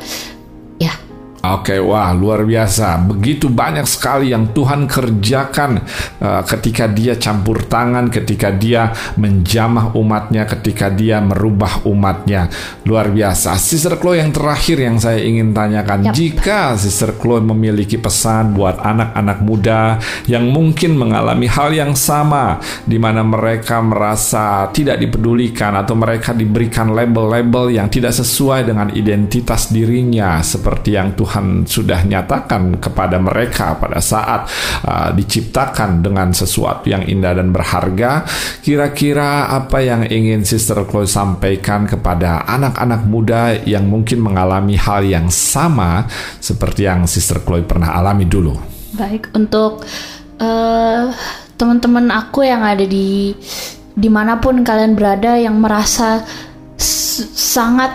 Oke, 1.48 1.76
okay, 1.76 1.80
wah 1.80 2.12
luar 2.12 2.44
biasa. 2.44 3.08
Begitu 3.08 3.48
banyak 3.48 3.88
sekali 3.88 4.36
yang 4.36 4.52
Tuhan 4.52 4.84
kerjakan 4.84 5.80
uh, 6.20 6.42
ketika 6.44 6.84
dia 6.84 7.16
campur 7.16 7.64
tangan, 7.64 8.12
ketika 8.12 8.52
dia 8.52 8.92
menjamah 9.16 9.96
umatnya, 9.96 10.44
ketika 10.44 10.92
dia 10.92 11.24
merubah 11.24 11.88
umatnya. 11.88 12.52
Luar 12.84 13.08
biasa. 13.08 13.56
Sister 13.56 13.96
Chloe 13.96 14.20
yang 14.20 14.28
terakhir 14.28 14.76
yang 14.76 15.00
saya 15.00 15.24
ingin 15.24 15.56
tanyakan, 15.56 16.10
yep. 16.10 16.12
jika 16.12 16.76
Sister 16.76 17.16
Chloe 17.16 17.40
memiliki 17.40 17.96
pesan 17.96 18.52
buat 18.52 18.84
anak-anak 18.84 19.38
muda 19.40 19.96
yang 20.28 20.52
mungkin 20.52 21.00
mengalami 21.00 21.48
hal 21.48 21.72
yang 21.72 21.96
sama, 21.96 22.60
di 22.84 23.00
mana 23.00 23.24
mereka 23.24 23.80
merasa 23.80 24.68
tidak 24.68 25.00
dipedulikan 25.00 25.72
atau 25.80 25.96
mereka 25.96 26.36
diberikan 26.36 26.92
label-label 26.92 27.72
yang 27.72 27.88
tidak 27.88 28.12
sesuai 28.12 28.68
dengan 28.68 28.92
identitas 28.92 29.72
dirinya, 29.72 30.44
seperti 30.44 30.98
yang 30.98 31.16
Tuhan 31.16 31.37
Tuhan 31.38 31.70
sudah 31.70 32.02
nyatakan 32.02 32.82
kepada 32.82 33.14
mereka 33.22 33.78
pada 33.78 34.02
saat 34.02 34.50
uh, 34.82 35.14
diciptakan 35.14 36.02
dengan 36.02 36.34
sesuatu 36.34 36.90
yang 36.90 37.06
indah 37.06 37.38
dan 37.38 37.54
berharga. 37.54 38.26
Kira-kira 38.58 39.46
apa 39.54 39.78
yang 39.78 40.02
ingin 40.02 40.42
Sister 40.42 40.82
Chloe 40.82 41.06
sampaikan 41.06 41.86
kepada 41.86 42.42
anak-anak 42.42 43.06
muda 43.06 43.54
yang 43.62 43.86
mungkin 43.86 44.18
mengalami 44.18 44.74
hal 44.74 45.06
yang 45.06 45.30
sama 45.30 46.10
seperti 46.42 46.90
yang 46.90 47.06
Sister 47.06 47.38
Chloe 47.46 47.62
pernah 47.62 47.94
alami 47.94 48.26
dulu? 48.26 48.58
Baik, 48.98 49.30
untuk 49.38 49.86
uh, 50.42 51.06
teman-teman 51.54 52.10
aku 52.10 52.42
yang 52.42 52.66
ada 52.66 52.82
di 52.82 53.30
di 53.94 54.10
mana 54.10 54.42
pun 54.42 54.66
kalian 54.66 54.98
berada 54.98 55.38
yang 55.38 55.62
merasa 55.62 56.26
sangat 57.38 57.94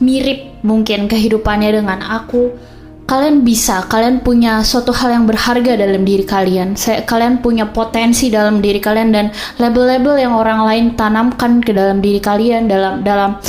mirip 0.00 0.64
mungkin 0.64 1.04
kehidupannya 1.04 1.84
dengan 1.84 2.00
aku 2.00 2.67
kalian 3.08 3.40
bisa 3.40 3.88
kalian 3.88 4.20
punya 4.20 4.60
suatu 4.60 4.92
hal 4.92 5.16
yang 5.16 5.24
berharga 5.24 5.80
dalam 5.80 6.04
diri 6.04 6.28
kalian. 6.28 6.76
Saya 6.76 7.08
kalian 7.08 7.40
punya 7.40 7.64
potensi 7.72 8.28
dalam 8.28 8.60
diri 8.60 8.84
kalian 8.84 9.08
dan 9.16 9.32
label-label 9.56 10.20
yang 10.20 10.36
orang 10.36 10.60
lain 10.68 10.84
tanamkan 10.92 11.64
ke 11.64 11.72
dalam 11.72 12.04
diri 12.04 12.20
kalian 12.20 12.68
dalam 12.68 13.00
dalam 13.00 13.40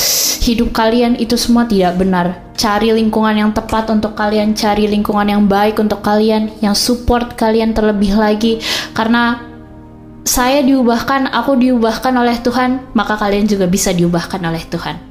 hidup 0.47 0.71
kalian 0.71 1.19
itu 1.19 1.35
semua 1.35 1.67
tidak 1.67 1.99
benar. 1.99 2.39
Cari 2.55 2.95
lingkungan 2.95 3.35
yang 3.35 3.51
tepat 3.51 3.91
untuk 3.91 4.15
kalian 4.15 4.55
cari 4.55 4.87
lingkungan 4.87 5.27
yang 5.27 5.43
baik 5.43 5.75
untuk 5.75 5.99
kalian 5.99 6.55
yang 6.63 6.71
support 6.71 7.35
kalian 7.35 7.75
terlebih 7.75 8.15
lagi. 8.15 8.63
Karena 8.95 9.43
saya 10.23 10.63
diubahkan, 10.63 11.35
aku 11.35 11.59
diubahkan 11.59 12.15
oleh 12.15 12.39
Tuhan, 12.39 12.95
maka 12.95 13.19
kalian 13.19 13.47
juga 13.47 13.67
bisa 13.67 13.91
diubahkan 13.91 14.39
oleh 14.39 14.63
Tuhan. 14.67 15.08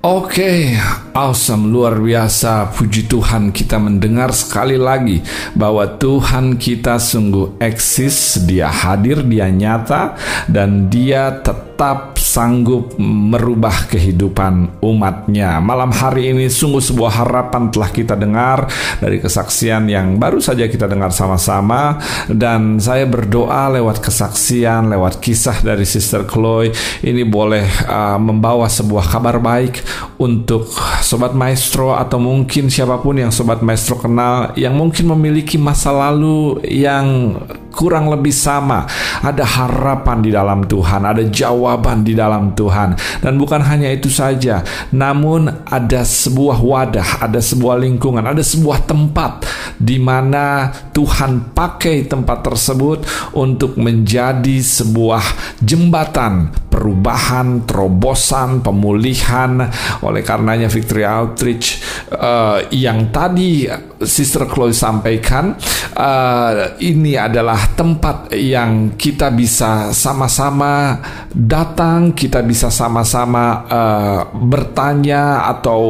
Oke, 0.00 0.40
okay, 0.40 0.80
awesome, 1.12 1.68
luar 1.68 2.00
biasa. 2.00 2.72
Puji 2.72 3.04
Tuhan 3.04 3.52
kita 3.52 3.76
mendengar 3.76 4.32
sekali 4.32 4.80
lagi 4.80 5.20
bahwa 5.52 5.84
Tuhan 6.00 6.56
kita 6.56 6.96
sungguh 6.96 7.60
eksis, 7.60 8.40
dia 8.48 8.72
hadir, 8.72 9.20
dia 9.20 9.52
nyata, 9.52 10.16
dan 10.48 10.88
dia 10.88 11.44
tetap 11.44 12.16
sanggup 12.30 12.94
merubah 13.02 13.90
kehidupan 13.90 14.78
umatnya. 14.78 15.58
Malam 15.58 15.90
hari 15.90 16.30
ini 16.30 16.46
sungguh 16.46 16.78
sebuah 16.78 17.26
harapan 17.26 17.74
telah 17.74 17.90
kita 17.90 18.14
dengar 18.14 18.70
dari 19.02 19.18
kesaksian 19.18 19.90
yang 19.90 20.14
baru 20.22 20.38
saja 20.38 20.70
kita 20.70 20.86
dengar 20.86 21.10
sama-sama 21.10 21.98
dan 22.30 22.78
saya 22.78 23.10
berdoa 23.10 23.74
lewat 23.74 23.98
kesaksian, 23.98 24.94
lewat 24.94 25.18
kisah 25.18 25.58
dari 25.58 25.82
Sister 25.82 26.22
Chloe 26.22 26.70
ini 27.02 27.26
boleh 27.26 27.66
uh, 27.90 28.18
membawa 28.22 28.70
sebuah 28.70 29.10
kabar 29.10 29.42
baik 29.42 29.82
untuk 30.22 30.70
sobat 31.02 31.34
maestro 31.34 31.98
atau 31.98 32.22
mungkin 32.22 32.70
siapa 32.70 33.02
pun 33.02 33.18
yang 33.18 33.34
sobat 33.34 33.58
maestro 33.66 33.98
kenal 33.98 34.54
yang 34.54 34.78
mungkin 34.78 35.10
memiliki 35.10 35.58
masa 35.58 35.90
lalu 35.90 36.62
yang 36.62 37.34
kurang 37.80 38.12
lebih 38.12 38.36
sama. 38.36 38.84
Ada 39.24 39.40
harapan 39.40 40.20
di 40.20 40.28
dalam 40.28 40.68
Tuhan, 40.68 41.08
ada 41.08 41.24
jawaban 41.24 42.04
di 42.04 42.12
dalam 42.12 42.52
Tuhan. 42.52 42.92
Dan 43.24 43.40
bukan 43.40 43.64
hanya 43.64 43.88
itu 43.88 44.12
saja, 44.12 44.60
namun 44.92 45.48
ada 45.64 46.04
sebuah 46.04 46.60
wadah, 46.60 47.24
ada 47.24 47.40
sebuah 47.40 47.80
lingkungan, 47.80 48.28
ada 48.28 48.44
sebuah 48.44 48.84
tempat 48.84 49.48
di 49.80 49.96
mana 49.96 50.68
Tuhan 50.92 51.56
pakai 51.56 52.04
tempat 52.04 52.44
tersebut 52.44 53.32
untuk 53.32 53.80
menjadi 53.80 54.60
sebuah 54.60 55.56
jembatan 55.64 56.52
perubahan, 56.70 57.66
terobosan, 57.66 58.62
pemulihan. 58.62 59.68
Oleh 60.04 60.22
karenanya 60.22 60.70
Victory 60.70 61.04
Outreach 61.04 61.82
uh, 62.14 62.64
yang 62.70 63.08
tadi 63.08 63.66
Sister 64.00 64.48
Chloe 64.48 64.72
sampaikan 64.72 65.58
uh, 65.98 66.78
ini 66.80 67.18
adalah 67.18 67.69
tempat 67.74 68.32
yang 68.36 68.94
kita 68.94 69.32
bisa 69.34 69.90
sama-sama 69.90 71.00
datang, 71.32 72.14
kita 72.14 72.44
bisa 72.44 72.70
sama-sama 72.70 73.64
uh, 73.66 74.20
bertanya 74.36 75.48
atau 75.50 75.80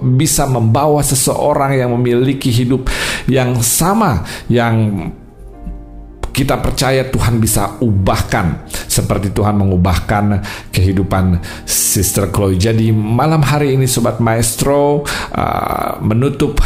bisa 0.00 0.48
membawa 0.48 1.04
seseorang 1.04 1.76
yang 1.76 1.90
memiliki 1.96 2.48
hidup 2.48 2.88
yang 3.28 3.58
sama 3.60 4.24
yang 4.48 5.08
kita 6.30 6.56
percaya 6.56 7.04
Tuhan 7.04 7.36
bisa 7.36 7.76
ubahkan 7.84 8.64
seperti 8.70 9.34
Tuhan 9.34 9.60
mengubahkan 9.60 10.40
kehidupan 10.72 11.42
Sister 11.68 12.32
Chloe. 12.32 12.56
Jadi 12.56 12.88
malam 12.94 13.44
hari 13.44 13.76
ini 13.76 13.84
Sobat 13.84 14.22
Maestro 14.24 15.04
uh, 15.36 16.00
menutup 16.00 16.56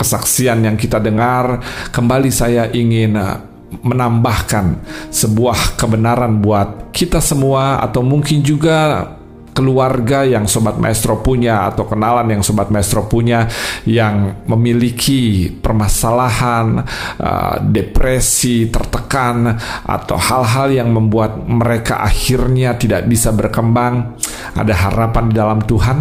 kesaksian 0.00 0.64
yang 0.64 0.80
kita 0.80 0.96
dengar, 0.96 1.60
kembali 1.92 2.30
saya 2.32 2.72
ingin 2.72 3.14
uh, 3.20 3.51
menambahkan 3.80 4.84
sebuah 5.08 5.80
kebenaran 5.80 6.44
buat 6.44 6.92
kita 6.92 7.24
semua 7.24 7.80
atau 7.80 8.04
mungkin 8.04 8.44
juga 8.44 9.08
keluarga 9.52 10.24
yang 10.24 10.48
Sobat 10.48 10.80
Maestro 10.80 11.20
punya 11.20 11.68
atau 11.68 11.84
kenalan 11.84 12.24
yang 12.28 12.42
Sobat 12.42 12.72
Maestro 12.72 13.04
punya 13.04 13.46
yang 13.84 14.44
memiliki 14.48 15.52
permasalahan, 15.52 16.82
uh, 17.20 17.56
depresi, 17.60 18.72
tertekan, 18.72 19.56
atau 19.84 20.16
hal-hal 20.16 20.72
yang 20.72 20.88
membuat 20.90 21.44
mereka 21.44 22.00
akhirnya 22.00 22.74
tidak 22.80 23.04
bisa 23.04 23.30
berkembang, 23.30 24.16
ada 24.56 24.72
harapan 24.72 25.28
di 25.28 25.34
dalam 25.36 25.60
Tuhan 25.62 25.98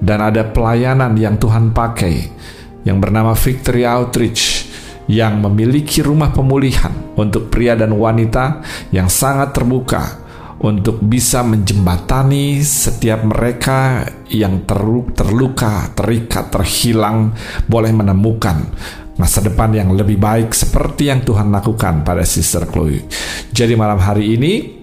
dan 0.00 0.18
ada 0.24 0.48
pelayanan 0.48 1.12
yang 1.20 1.36
Tuhan 1.36 1.76
pakai 1.76 2.32
yang 2.88 3.02
bernama 3.02 3.36
Victory 3.36 3.82
Outreach 3.82 4.55
yang 5.06 5.38
memiliki 5.38 6.02
rumah 6.02 6.34
pemulihan 6.34 6.90
untuk 7.14 7.48
pria 7.50 7.78
dan 7.78 7.94
wanita 7.94 8.62
yang 8.90 9.06
sangat 9.06 9.54
terbuka 9.54 10.26
untuk 10.56 11.04
bisa 11.04 11.44
menjembatani 11.44 12.64
setiap 12.64 13.22
mereka 13.28 14.08
yang 14.32 14.64
terluka, 14.64 15.92
terikat, 15.92 16.48
terhilang, 16.48 17.36
boleh 17.68 17.92
menemukan 17.92 18.56
masa 19.16 19.40
depan 19.40 19.72
yang 19.72 19.92
lebih 19.96 20.20
baik 20.20 20.52
seperti 20.52 21.08
yang 21.08 21.24
Tuhan 21.24 21.48
lakukan 21.48 22.04
pada 22.04 22.24
Sister 22.24 22.68
Chloe. 22.68 23.04
Jadi 23.52 23.72
malam 23.76 24.00
hari 24.00 24.36
ini 24.36 24.76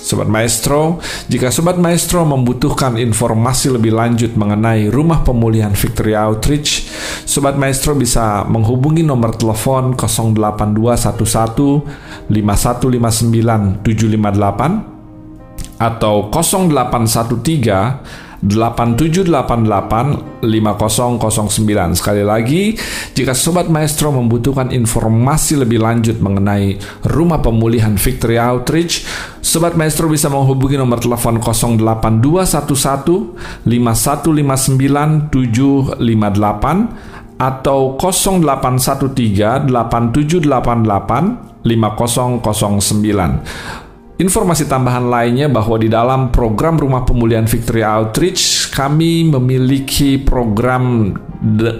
Sobat 0.00 0.26
Maestro, 0.26 0.98
jika 1.28 1.52
Sobat 1.52 1.76
Maestro 1.76 2.24
membutuhkan 2.24 2.96
informasi 2.96 3.70
lebih 3.70 3.92
lanjut 3.94 4.32
mengenai 4.32 4.88
Rumah 4.88 5.22
Pemulihan 5.22 5.76
Victory 5.76 6.16
Outreach, 6.16 6.88
Sobat 7.30 7.54
Maestro 7.54 7.94
bisa 7.94 8.42
menghubungi 8.42 9.06
nomor 9.06 9.38
telepon 9.38 9.94
08211 9.94 11.86
5159 12.26 13.86
758 13.86 15.78
atau 15.78 16.26
0813 16.26 18.42
8788 18.42 20.42
5009. 20.42 21.94
Sekali 21.94 22.26
lagi, 22.26 22.74
jika 23.14 23.30
Sobat 23.36 23.68
Maestro 23.70 24.10
membutuhkan 24.10 24.74
informasi 24.74 25.54
lebih 25.60 25.78
lanjut 25.78 26.18
mengenai 26.18 26.82
Rumah 27.06 27.38
Pemulihan 27.44 27.94
Victory 27.94 28.40
Outreach, 28.40 29.06
Sobat 29.38 29.78
Maestro 29.78 30.10
bisa 30.10 30.26
menghubungi 30.32 30.74
nomor 30.80 30.98
telepon 30.98 31.38
08211 31.38 33.62
5159 33.68 35.30
758 35.30 37.19
atau 37.40 37.96
0813 37.96 39.72
8788 39.72 41.64
5009. 41.64 43.80
Informasi 44.20 44.68
tambahan 44.68 45.08
lainnya 45.08 45.48
bahwa 45.48 45.80
di 45.80 45.88
dalam 45.88 46.28
program 46.28 46.76
Rumah 46.76 47.08
Pemulihan 47.08 47.48
Victory 47.48 47.80
Outreach 47.80 48.68
kami 48.68 49.24
memiliki 49.24 50.20
program 50.20 51.16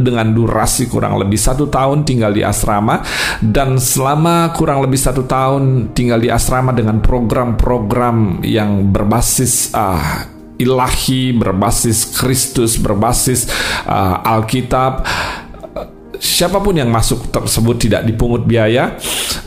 dengan 0.00 0.32
durasi 0.32 0.88
kurang 0.88 1.20
lebih 1.20 1.36
satu 1.36 1.68
tahun 1.68 2.08
tinggal 2.08 2.32
di 2.32 2.40
asrama 2.40 3.04
dan 3.44 3.76
selama 3.76 4.56
kurang 4.56 4.80
lebih 4.80 4.96
satu 4.96 5.28
tahun 5.28 5.92
tinggal 5.92 6.16
di 6.16 6.32
asrama 6.32 6.72
dengan 6.72 7.04
program-program 7.04 8.40
yang 8.40 8.88
berbasis 8.88 9.76
uh, 9.76 10.24
ilahi, 10.56 11.36
berbasis 11.36 12.16
Kristus, 12.16 12.80
berbasis 12.80 13.52
uh, 13.84 14.24
Alkitab 14.24 15.04
siapa 16.20 16.60
pun 16.60 16.76
yang 16.76 16.92
masuk 16.92 17.32
tersebut 17.32 17.88
tidak 17.88 18.04
dipungut 18.04 18.44
biaya 18.44 19.00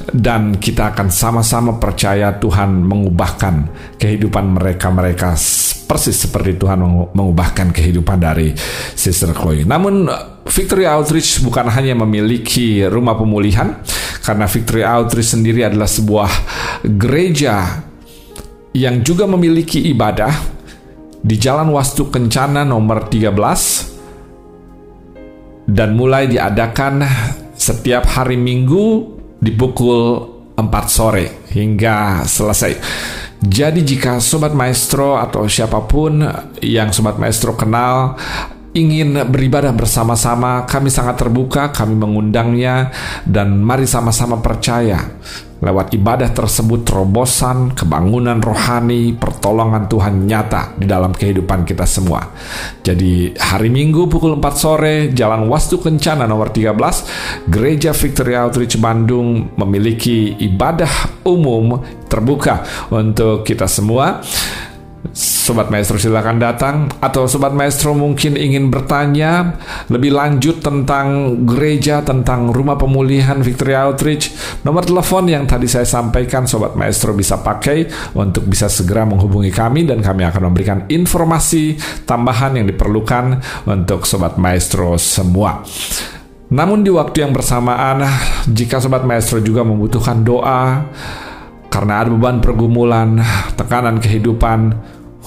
dan 0.10 0.58
kita 0.58 0.90
akan 0.92 1.14
sama-sama 1.14 1.78
percaya 1.78 2.34
Tuhan 2.42 2.82
mengubahkan 2.82 3.70
kehidupan 4.02 4.58
mereka-mereka 4.58 5.38
persis 5.86 6.26
seperti 6.26 6.58
Tuhan 6.58 6.82
mengubahkan 7.14 7.70
kehidupan 7.70 8.18
dari 8.18 8.50
Sister 8.98 9.38
Chloe. 9.38 9.62
Namun 9.62 10.10
Victory 10.50 10.90
Outreach 10.90 11.46
bukan 11.46 11.70
hanya 11.70 11.94
memiliki 11.94 12.82
rumah 12.90 13.14
pemulihan 13.14 13.78
karena 14.26 14.50
Victory 14.50 14.82
Outreach 14.82 15.38
sendiri 15.38 15.62
adalah 15.62 15.86
sebuah 15.86 16.32
gereja 16.98 17.86
yang 18.74 19.06
juga 19.06 19.30
memiliki 19.30 19.86
ibadah 19.94 20.34
di 21.22 21.38
Jalan 21.38 21.70
Wastu 21.70 22.10
Kencana 22.10 22.66
nomor 22.66 23.06
13 23.06 23.93
dan 25.68 25.96
mulai 25.96 26.28
diadakan 26.28 27.04
setiap 27.56 28.04
hari 28.08 28.36
Minggu 28.36 29.16
di 29.40 29.52
pukul 29.56 30.34
4 30.56 30.64
sore 30.88 31.48
hingga 31.52 32.24
selesai. 32.28 32.74
Jadi 33.44 33.84
jika 33.84 34.24
Sobat 34.24 34.56
Maestro 34.56 35.20
atau 35.20 35.44
siapa 35.52 35.84
pun 35.84 36.24
yang 36.64 36.96
Sobat 36.96 37.20
Maestro 37.20 37.60
kenal 37.60 38.16
ingin 38.74 39.14
beribadah 39.30 39.70
bersama-sama, 39.76 40.66
kami 40.66 40.90
sangat 40.90 41.22
terbuka, 41.22 41.70
kami 41.70 41.94
mengundangnya, 41.94 42.90
dan 43.22 43.62
mari 43.62 43.86
sama-sama 43.86 44.42
percaya 44.42 44.98
lewat 45.64 45.96
ibadah 45.96 46.30
tersebut 46.36 46.84
terobosan, 46.84 47.72
kebangunan 47.72 48.44
rohani, 48.44 49.16
pertolongan 49.16 49.88
Tuhan 49.88 50.28
nyata 50.28 50.76
di 50.76 50.84
dalam 50.84 51.16
kehidupan 51.16 51.64
kita 51.64 51.88
semua. 51.88 52.20
Jadi 52.84 53.32
hari 53.40 53.72
Minggu 53.72 54.12
pukul 54.12 54.36
4 54.38 54.54
sore, 54.60 54.96
Jalan 55.16 55.48
Wastu 55.48 55.80
Kencana 55.80 56.28
nomor 56.28 56.52
13, 56.52 57.48
Gereja 57.48 57.96
Victory 57.96 58.36
Outreach 58.36 58.76
Bandung 58.76 59.56
memiliki 59.56 60.36
ibadah 60.44 61.24
umum 61.24 61.80
terbuka 62.12 62.68
untuk 62.92 63.48
kita 63.48 63.66
semua. 63.66 64.20
Sobat 65.12 65.68
Maestro 65.68 66.00
silakan 66.00 66.40
datang 66.40 66.88
atau 67.04 67.28
Sobat 67.28 67.52
Maestro 67.52 67.92
mungkin 67.92 68.40
ingin 68.40 68.72
bertanya 68.72 69.60
lebih 69.92 70.16
lanjut 70.16 70.64
tentang 70.64 71.36
gereja, 71.44 72.00
tentang 72.00 72.56
rumah 72.56 72.80
pemulihan 72.80 73.44
Victory 73.44 73.76
Outreach. 73.76 74.32
Nomor 74.64 74.88
telepon 74.88 75.28
yang 75.28 75.44
tadi 75.44 75.68
saya 75.68 75.84
sampaikan 75.84 76.48
Sobat 76.48 76.80
Maestro 76.80 77.12
bisa 77.12 77.44
pakai 77.44 77.92
untuk 78.16 78.48
bisa 78.48 78.72
segera 78.72 79.04
menghubungi 79.04 79.52
kami 79.52 79.84
dan 79.84 80.00
kami 80.00 80.24
akan 80.24 80.42
memberikan 80.48 80.88
informasi 80.88 81.76
tambahan 82.08 82.64
yang 82.64 82.66
diperlukan 82.72 83.44
untuk 83.68 84.08
Sobat 84.08 84.40
Maestro 84.40 84.96
semua. 84.96 85.68
Namun 86.48 86.86
di 86.86 86.92
waktu 86.94 87.28
yang 87.28 87.36
bersamaan, 87.36 88.08
jika 88.48 88.80
Sobat 88.80 89.04
Maestro 89.04 89.44
juga 89.44 89.68
membutuhkan 89.68 90.24
doa, 90.24 90.88
karena 91.74 92.06
ada 92.06 92.14
beban 92.14 92.38
pergumulan, 92.38 93.18
tekanan 93.58 93.98
kehidupan, 93.98 94.78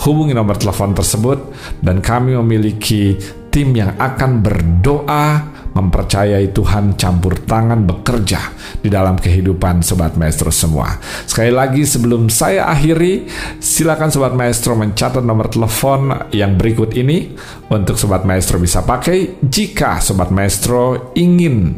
hubungi 0.07 0.31
nomor 0.31 0.55
telepon 0.55 0.95
tersebut 0.95 1.51
dan 1.83 1.99
kami 1.99 2.39
memiliki 2.39 3.19
tim 3.51 3.75
yang 3.75 3.99
akan 3.99 4.47
berdoa 4.47 5.57
mempercayai 5.77 6.57
Tuhan 6.57 6.97
campur 6.97 7.37
tangan 7.45 7.85
bekerja 7.85 8.41
di 8.81 8.89
dalam 8.89 9.21
kehidupan 9.21 9.85
Sobat 9.85 10.17
Maestro 10.17 10.49
semua. 10.49 10.97
Sekali 11.29 11.53
lagi 11.53 11.85
sebelum 11.85 12.33
saya 12.33 12.65
akhiri, 12.71 13.29
silakan 13.61 14.09
Sobat 14.09 14.33
Maestro 14.33 14.73
mencatat 14.73 15.21
nomor 15.21 15.53
telepon 15.53 16.31
yang 16.33 16.57
berikut 16.57 16.97
ini 16.97 17.37
untuk 17.69 18.01
Sobat 18.01 18.25
Maestro 18.25 18.57
bisa 18.57 18.87
pakai 18.87 19.43
jika 19.45 20.01
Sobat 20.01 20.33
Maestro 20.33 21.13
ingin 21.13 21.77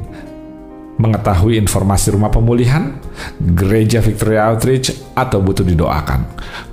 mengetahui 0.99 1.63
informasi 1.63 2.11
rumah 2.13 2.31
pemulihan, 2.31 2.99
gereja 3.39 4.03
Victory 4.03 4.35
Outreach, 4.35 4.91
atau 5.15 5.39
butuh 5.39 5.63
didoakan. 5.63 6.27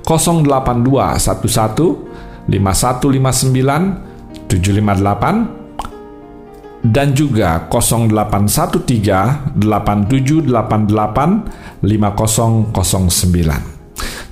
0821 0.05 2.49
5159 2.49 4.49
758 4.49 5.65
dan 6.85 7.17
juga 7.17 7.65
0813 7.65 9.57
8788 9.57 11.81
5009. 11.81 13.74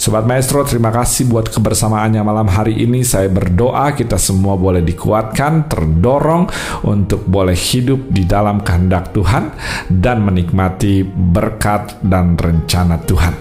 Sobat 0.03 0.27
Maestro, 0.27 0.67
terima 0.67 0.91
kasih 0.91 1.31
buat 1.31 1.47
kebersamaannya 1.47 2.27
malam 2.27 2.51
hari 2.51 2.75
ini. 2.75 3.07
Saya 3.07 3.31
berdoa 3.31 3.95
kita 3.95 4.19
semua 4.19 4.59
boleh 4.59 4.83
dikuatkan, 4.83 5.71
terdorong 5.71 6.51
untuk 6.83 7.23
boleh 7.23 7.55
hidup 7.55 8.11
di 8.11 8.27
dalam 8.27 8.59
kehendak 8.67 9.15
Tuhan 9.15 9.55
dan 9.87 10.27
menikmati 10.27 11.07
berkat 11.07 12.03
dan 12.03 12.35
rencana 12.35 12.99
Tuhan. 12.99 13.31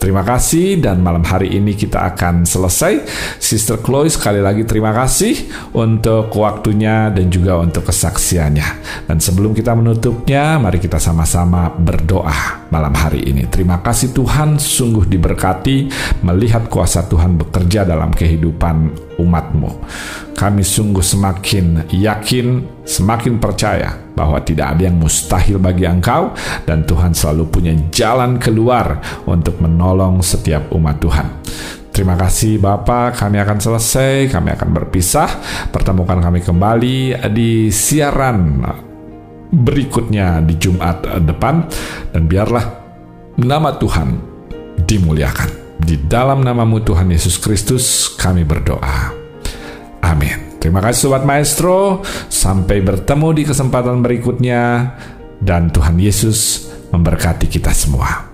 Terima 0.00 0.24
kasih 0.24 0.80
dan 0.80 1.04
malam 1.04 1.20
hari 1.20 1.52
ini 1.52 1.76
kita 1.76 2.16
akan 2.16 2.48
selesai. 2.48 3.04
Sister 3.36 3.84
Chloe 3.84 4.08
sekali 4.08 4.40
lagi 4.40 4.64
terima 4.64 4.96
kasih 4.96 5.36
untuk 5.76 6.32
waktunya 6.32 7.12
dan 7.12 7.28
juga 7.28 7.60
untuk 7.60 7.84
kesaksiannya. 7.84 8.68
Dan 9.04 9.20
sebelum 9.20 9.52
kita 9.52 9.76
menutupnya, 9.76 10.56
mari 10.56 10.80
kita 10.80 10.96
sama-sama 10.96 11.68
berdoa 11.68 12.59
malam 12.70 12.94
hari 12.94 13.26
ini. 13.26 13.44
Terima 13.50 13.82
kasih 13.82 14.14
Tuhan 14.14 14.56
sungguh 14.56 15.04
diberkati 15.10 15.90
melihat 16.22 16.70
kuasa 16.70 17.04
Tuhan 17.04 17.36
bekerja 17.36 17.84
dalam 17.84 18.14
kehidupan 18.14 18.76
umatmu. 19.18 19.70
Kami 20.32 20.62
sungguh 20.64 21.04
semakin 21.04 21.90
yakin, 21.92 22.46
semakin 22.86 23.36
percaya 23.36 23.92
bahwa 24.16 24.40
tidak 24.40 24.78
ada 24.78 24.88
yang 24.88 24.96
mustahil 24.96 25.60
bagi 25.60 25.84
engkau 25.84 26.32
dan 26.64 26.86
Tuhan 26.88 27.12
selalu 27.12 27.44
punya 27.50 27.74
jalan 27.92 28.40
keluar 28.40 29.02
untuk 29.28 29.60
menolong 29.60 30.24
setiap 30.24 30.72
umat 30.72 30.96
Tuhan. 31.02 31.28
Terima 31.90 32.16
kasih 32.16 32.62
Bapak, 32.62 33.18
kami 33.18 33.42
akan 33.42 33.58
selesai, 33.60 34.30
kami 34.30 34.54
akan 34.54 34.70
berpisah. 34.72 35.28
Pertemukan 35.68 36.22
kami 36.22 36.40
kembali 36.40 37.18
di 37.34 37.68
siaran 37.68 38.62
berikutnya 39.50 40.40
di 40.46 40.54
Jumat 40.56 41.02
depan 41.26 41.66
dan 42.14 42.22
biarlah 42.30 42.64
nama 43.36 43.74
Tuhan 43.76 44.18
dimuliakan. 44.86 45.50
Di 45.80 45.96
dalam 45.96 46.44
namamu 46.44 46.84
Tuhan 46.84 47.10
Yesus 47.10 47.40
Kristus 47.40 48.12
kami 48.14 48.46
berdoa. 48.46 49.10
Amin. 50.04 50.60
Terima 50.60 50.84
kasih 50.84 51.08
Sobat 51.08 51.24
Maestro. 51.24 52.04
Sampai 52.28 52.84
bertemu 52.84 53.28
di 53.32 53.42
kesempatan 53.48 54.04
berikutnya. 54.04 54.94
Dan 55.40 55.72
Tuhan 55.72 55.96
Yesus 55.96 56.68
memberkati 56.92 57.48
kita 57.48 57.72
semua. 57.72 58.29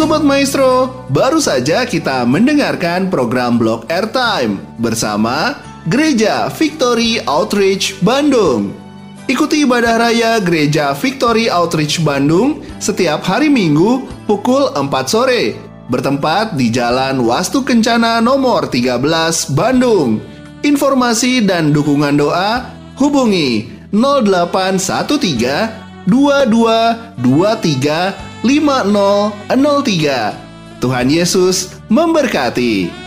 Sobat 0.00 0.24
Maestro, 0.24 1.04
baru 1.12 1.44
saja 1.44 1.84
kita 1.84 2.24
mendengarkan 2.24 3.12
program 3.12 3.60
Blog 3.60 3.84
Airtime 3.92 4.56
bersama 4.80 5.60
Gereja 5.92 6.48
Victory 6.48 7.20
Outreach 7.28 8.00
Bandung. 8.00 8.72
Ikuti 9.28 9.68
ibadah 9.68 10.00
raya 10.00 10.40
Gereja 10.40 10.96
Victory 10.96 11.52
Outreach 11.52 12.00
Bandung 12.00 12.64
setiap 12.80 13.20
hari 13.28 13.52
Minggu 13.52 14.08
pukul 14.24 14.72
4 14.72 14.88
sore 15.04 15.52
bertempat 15.92 16.56
di 16.56 16.72
Jalan 16.72 17.20
Wastu 17.20 17.60
Kencana 17.60 18.24
nomor 18.24 18.72
13 18.72 19.52
Bandung. 19.52 20.16
Informasi 20.64 21.44
dan 21.44 21.76
dukungan 21.76 22.16
doa 22.16 22.72
hubungi 22.96 23.68
0813 23.92 26.08
2223 26.08 28.29
5003. 28.42 30.80
Tuhan 30.80 31.12
Yesus 31.12 31.76
memberkati. 31.92 32.99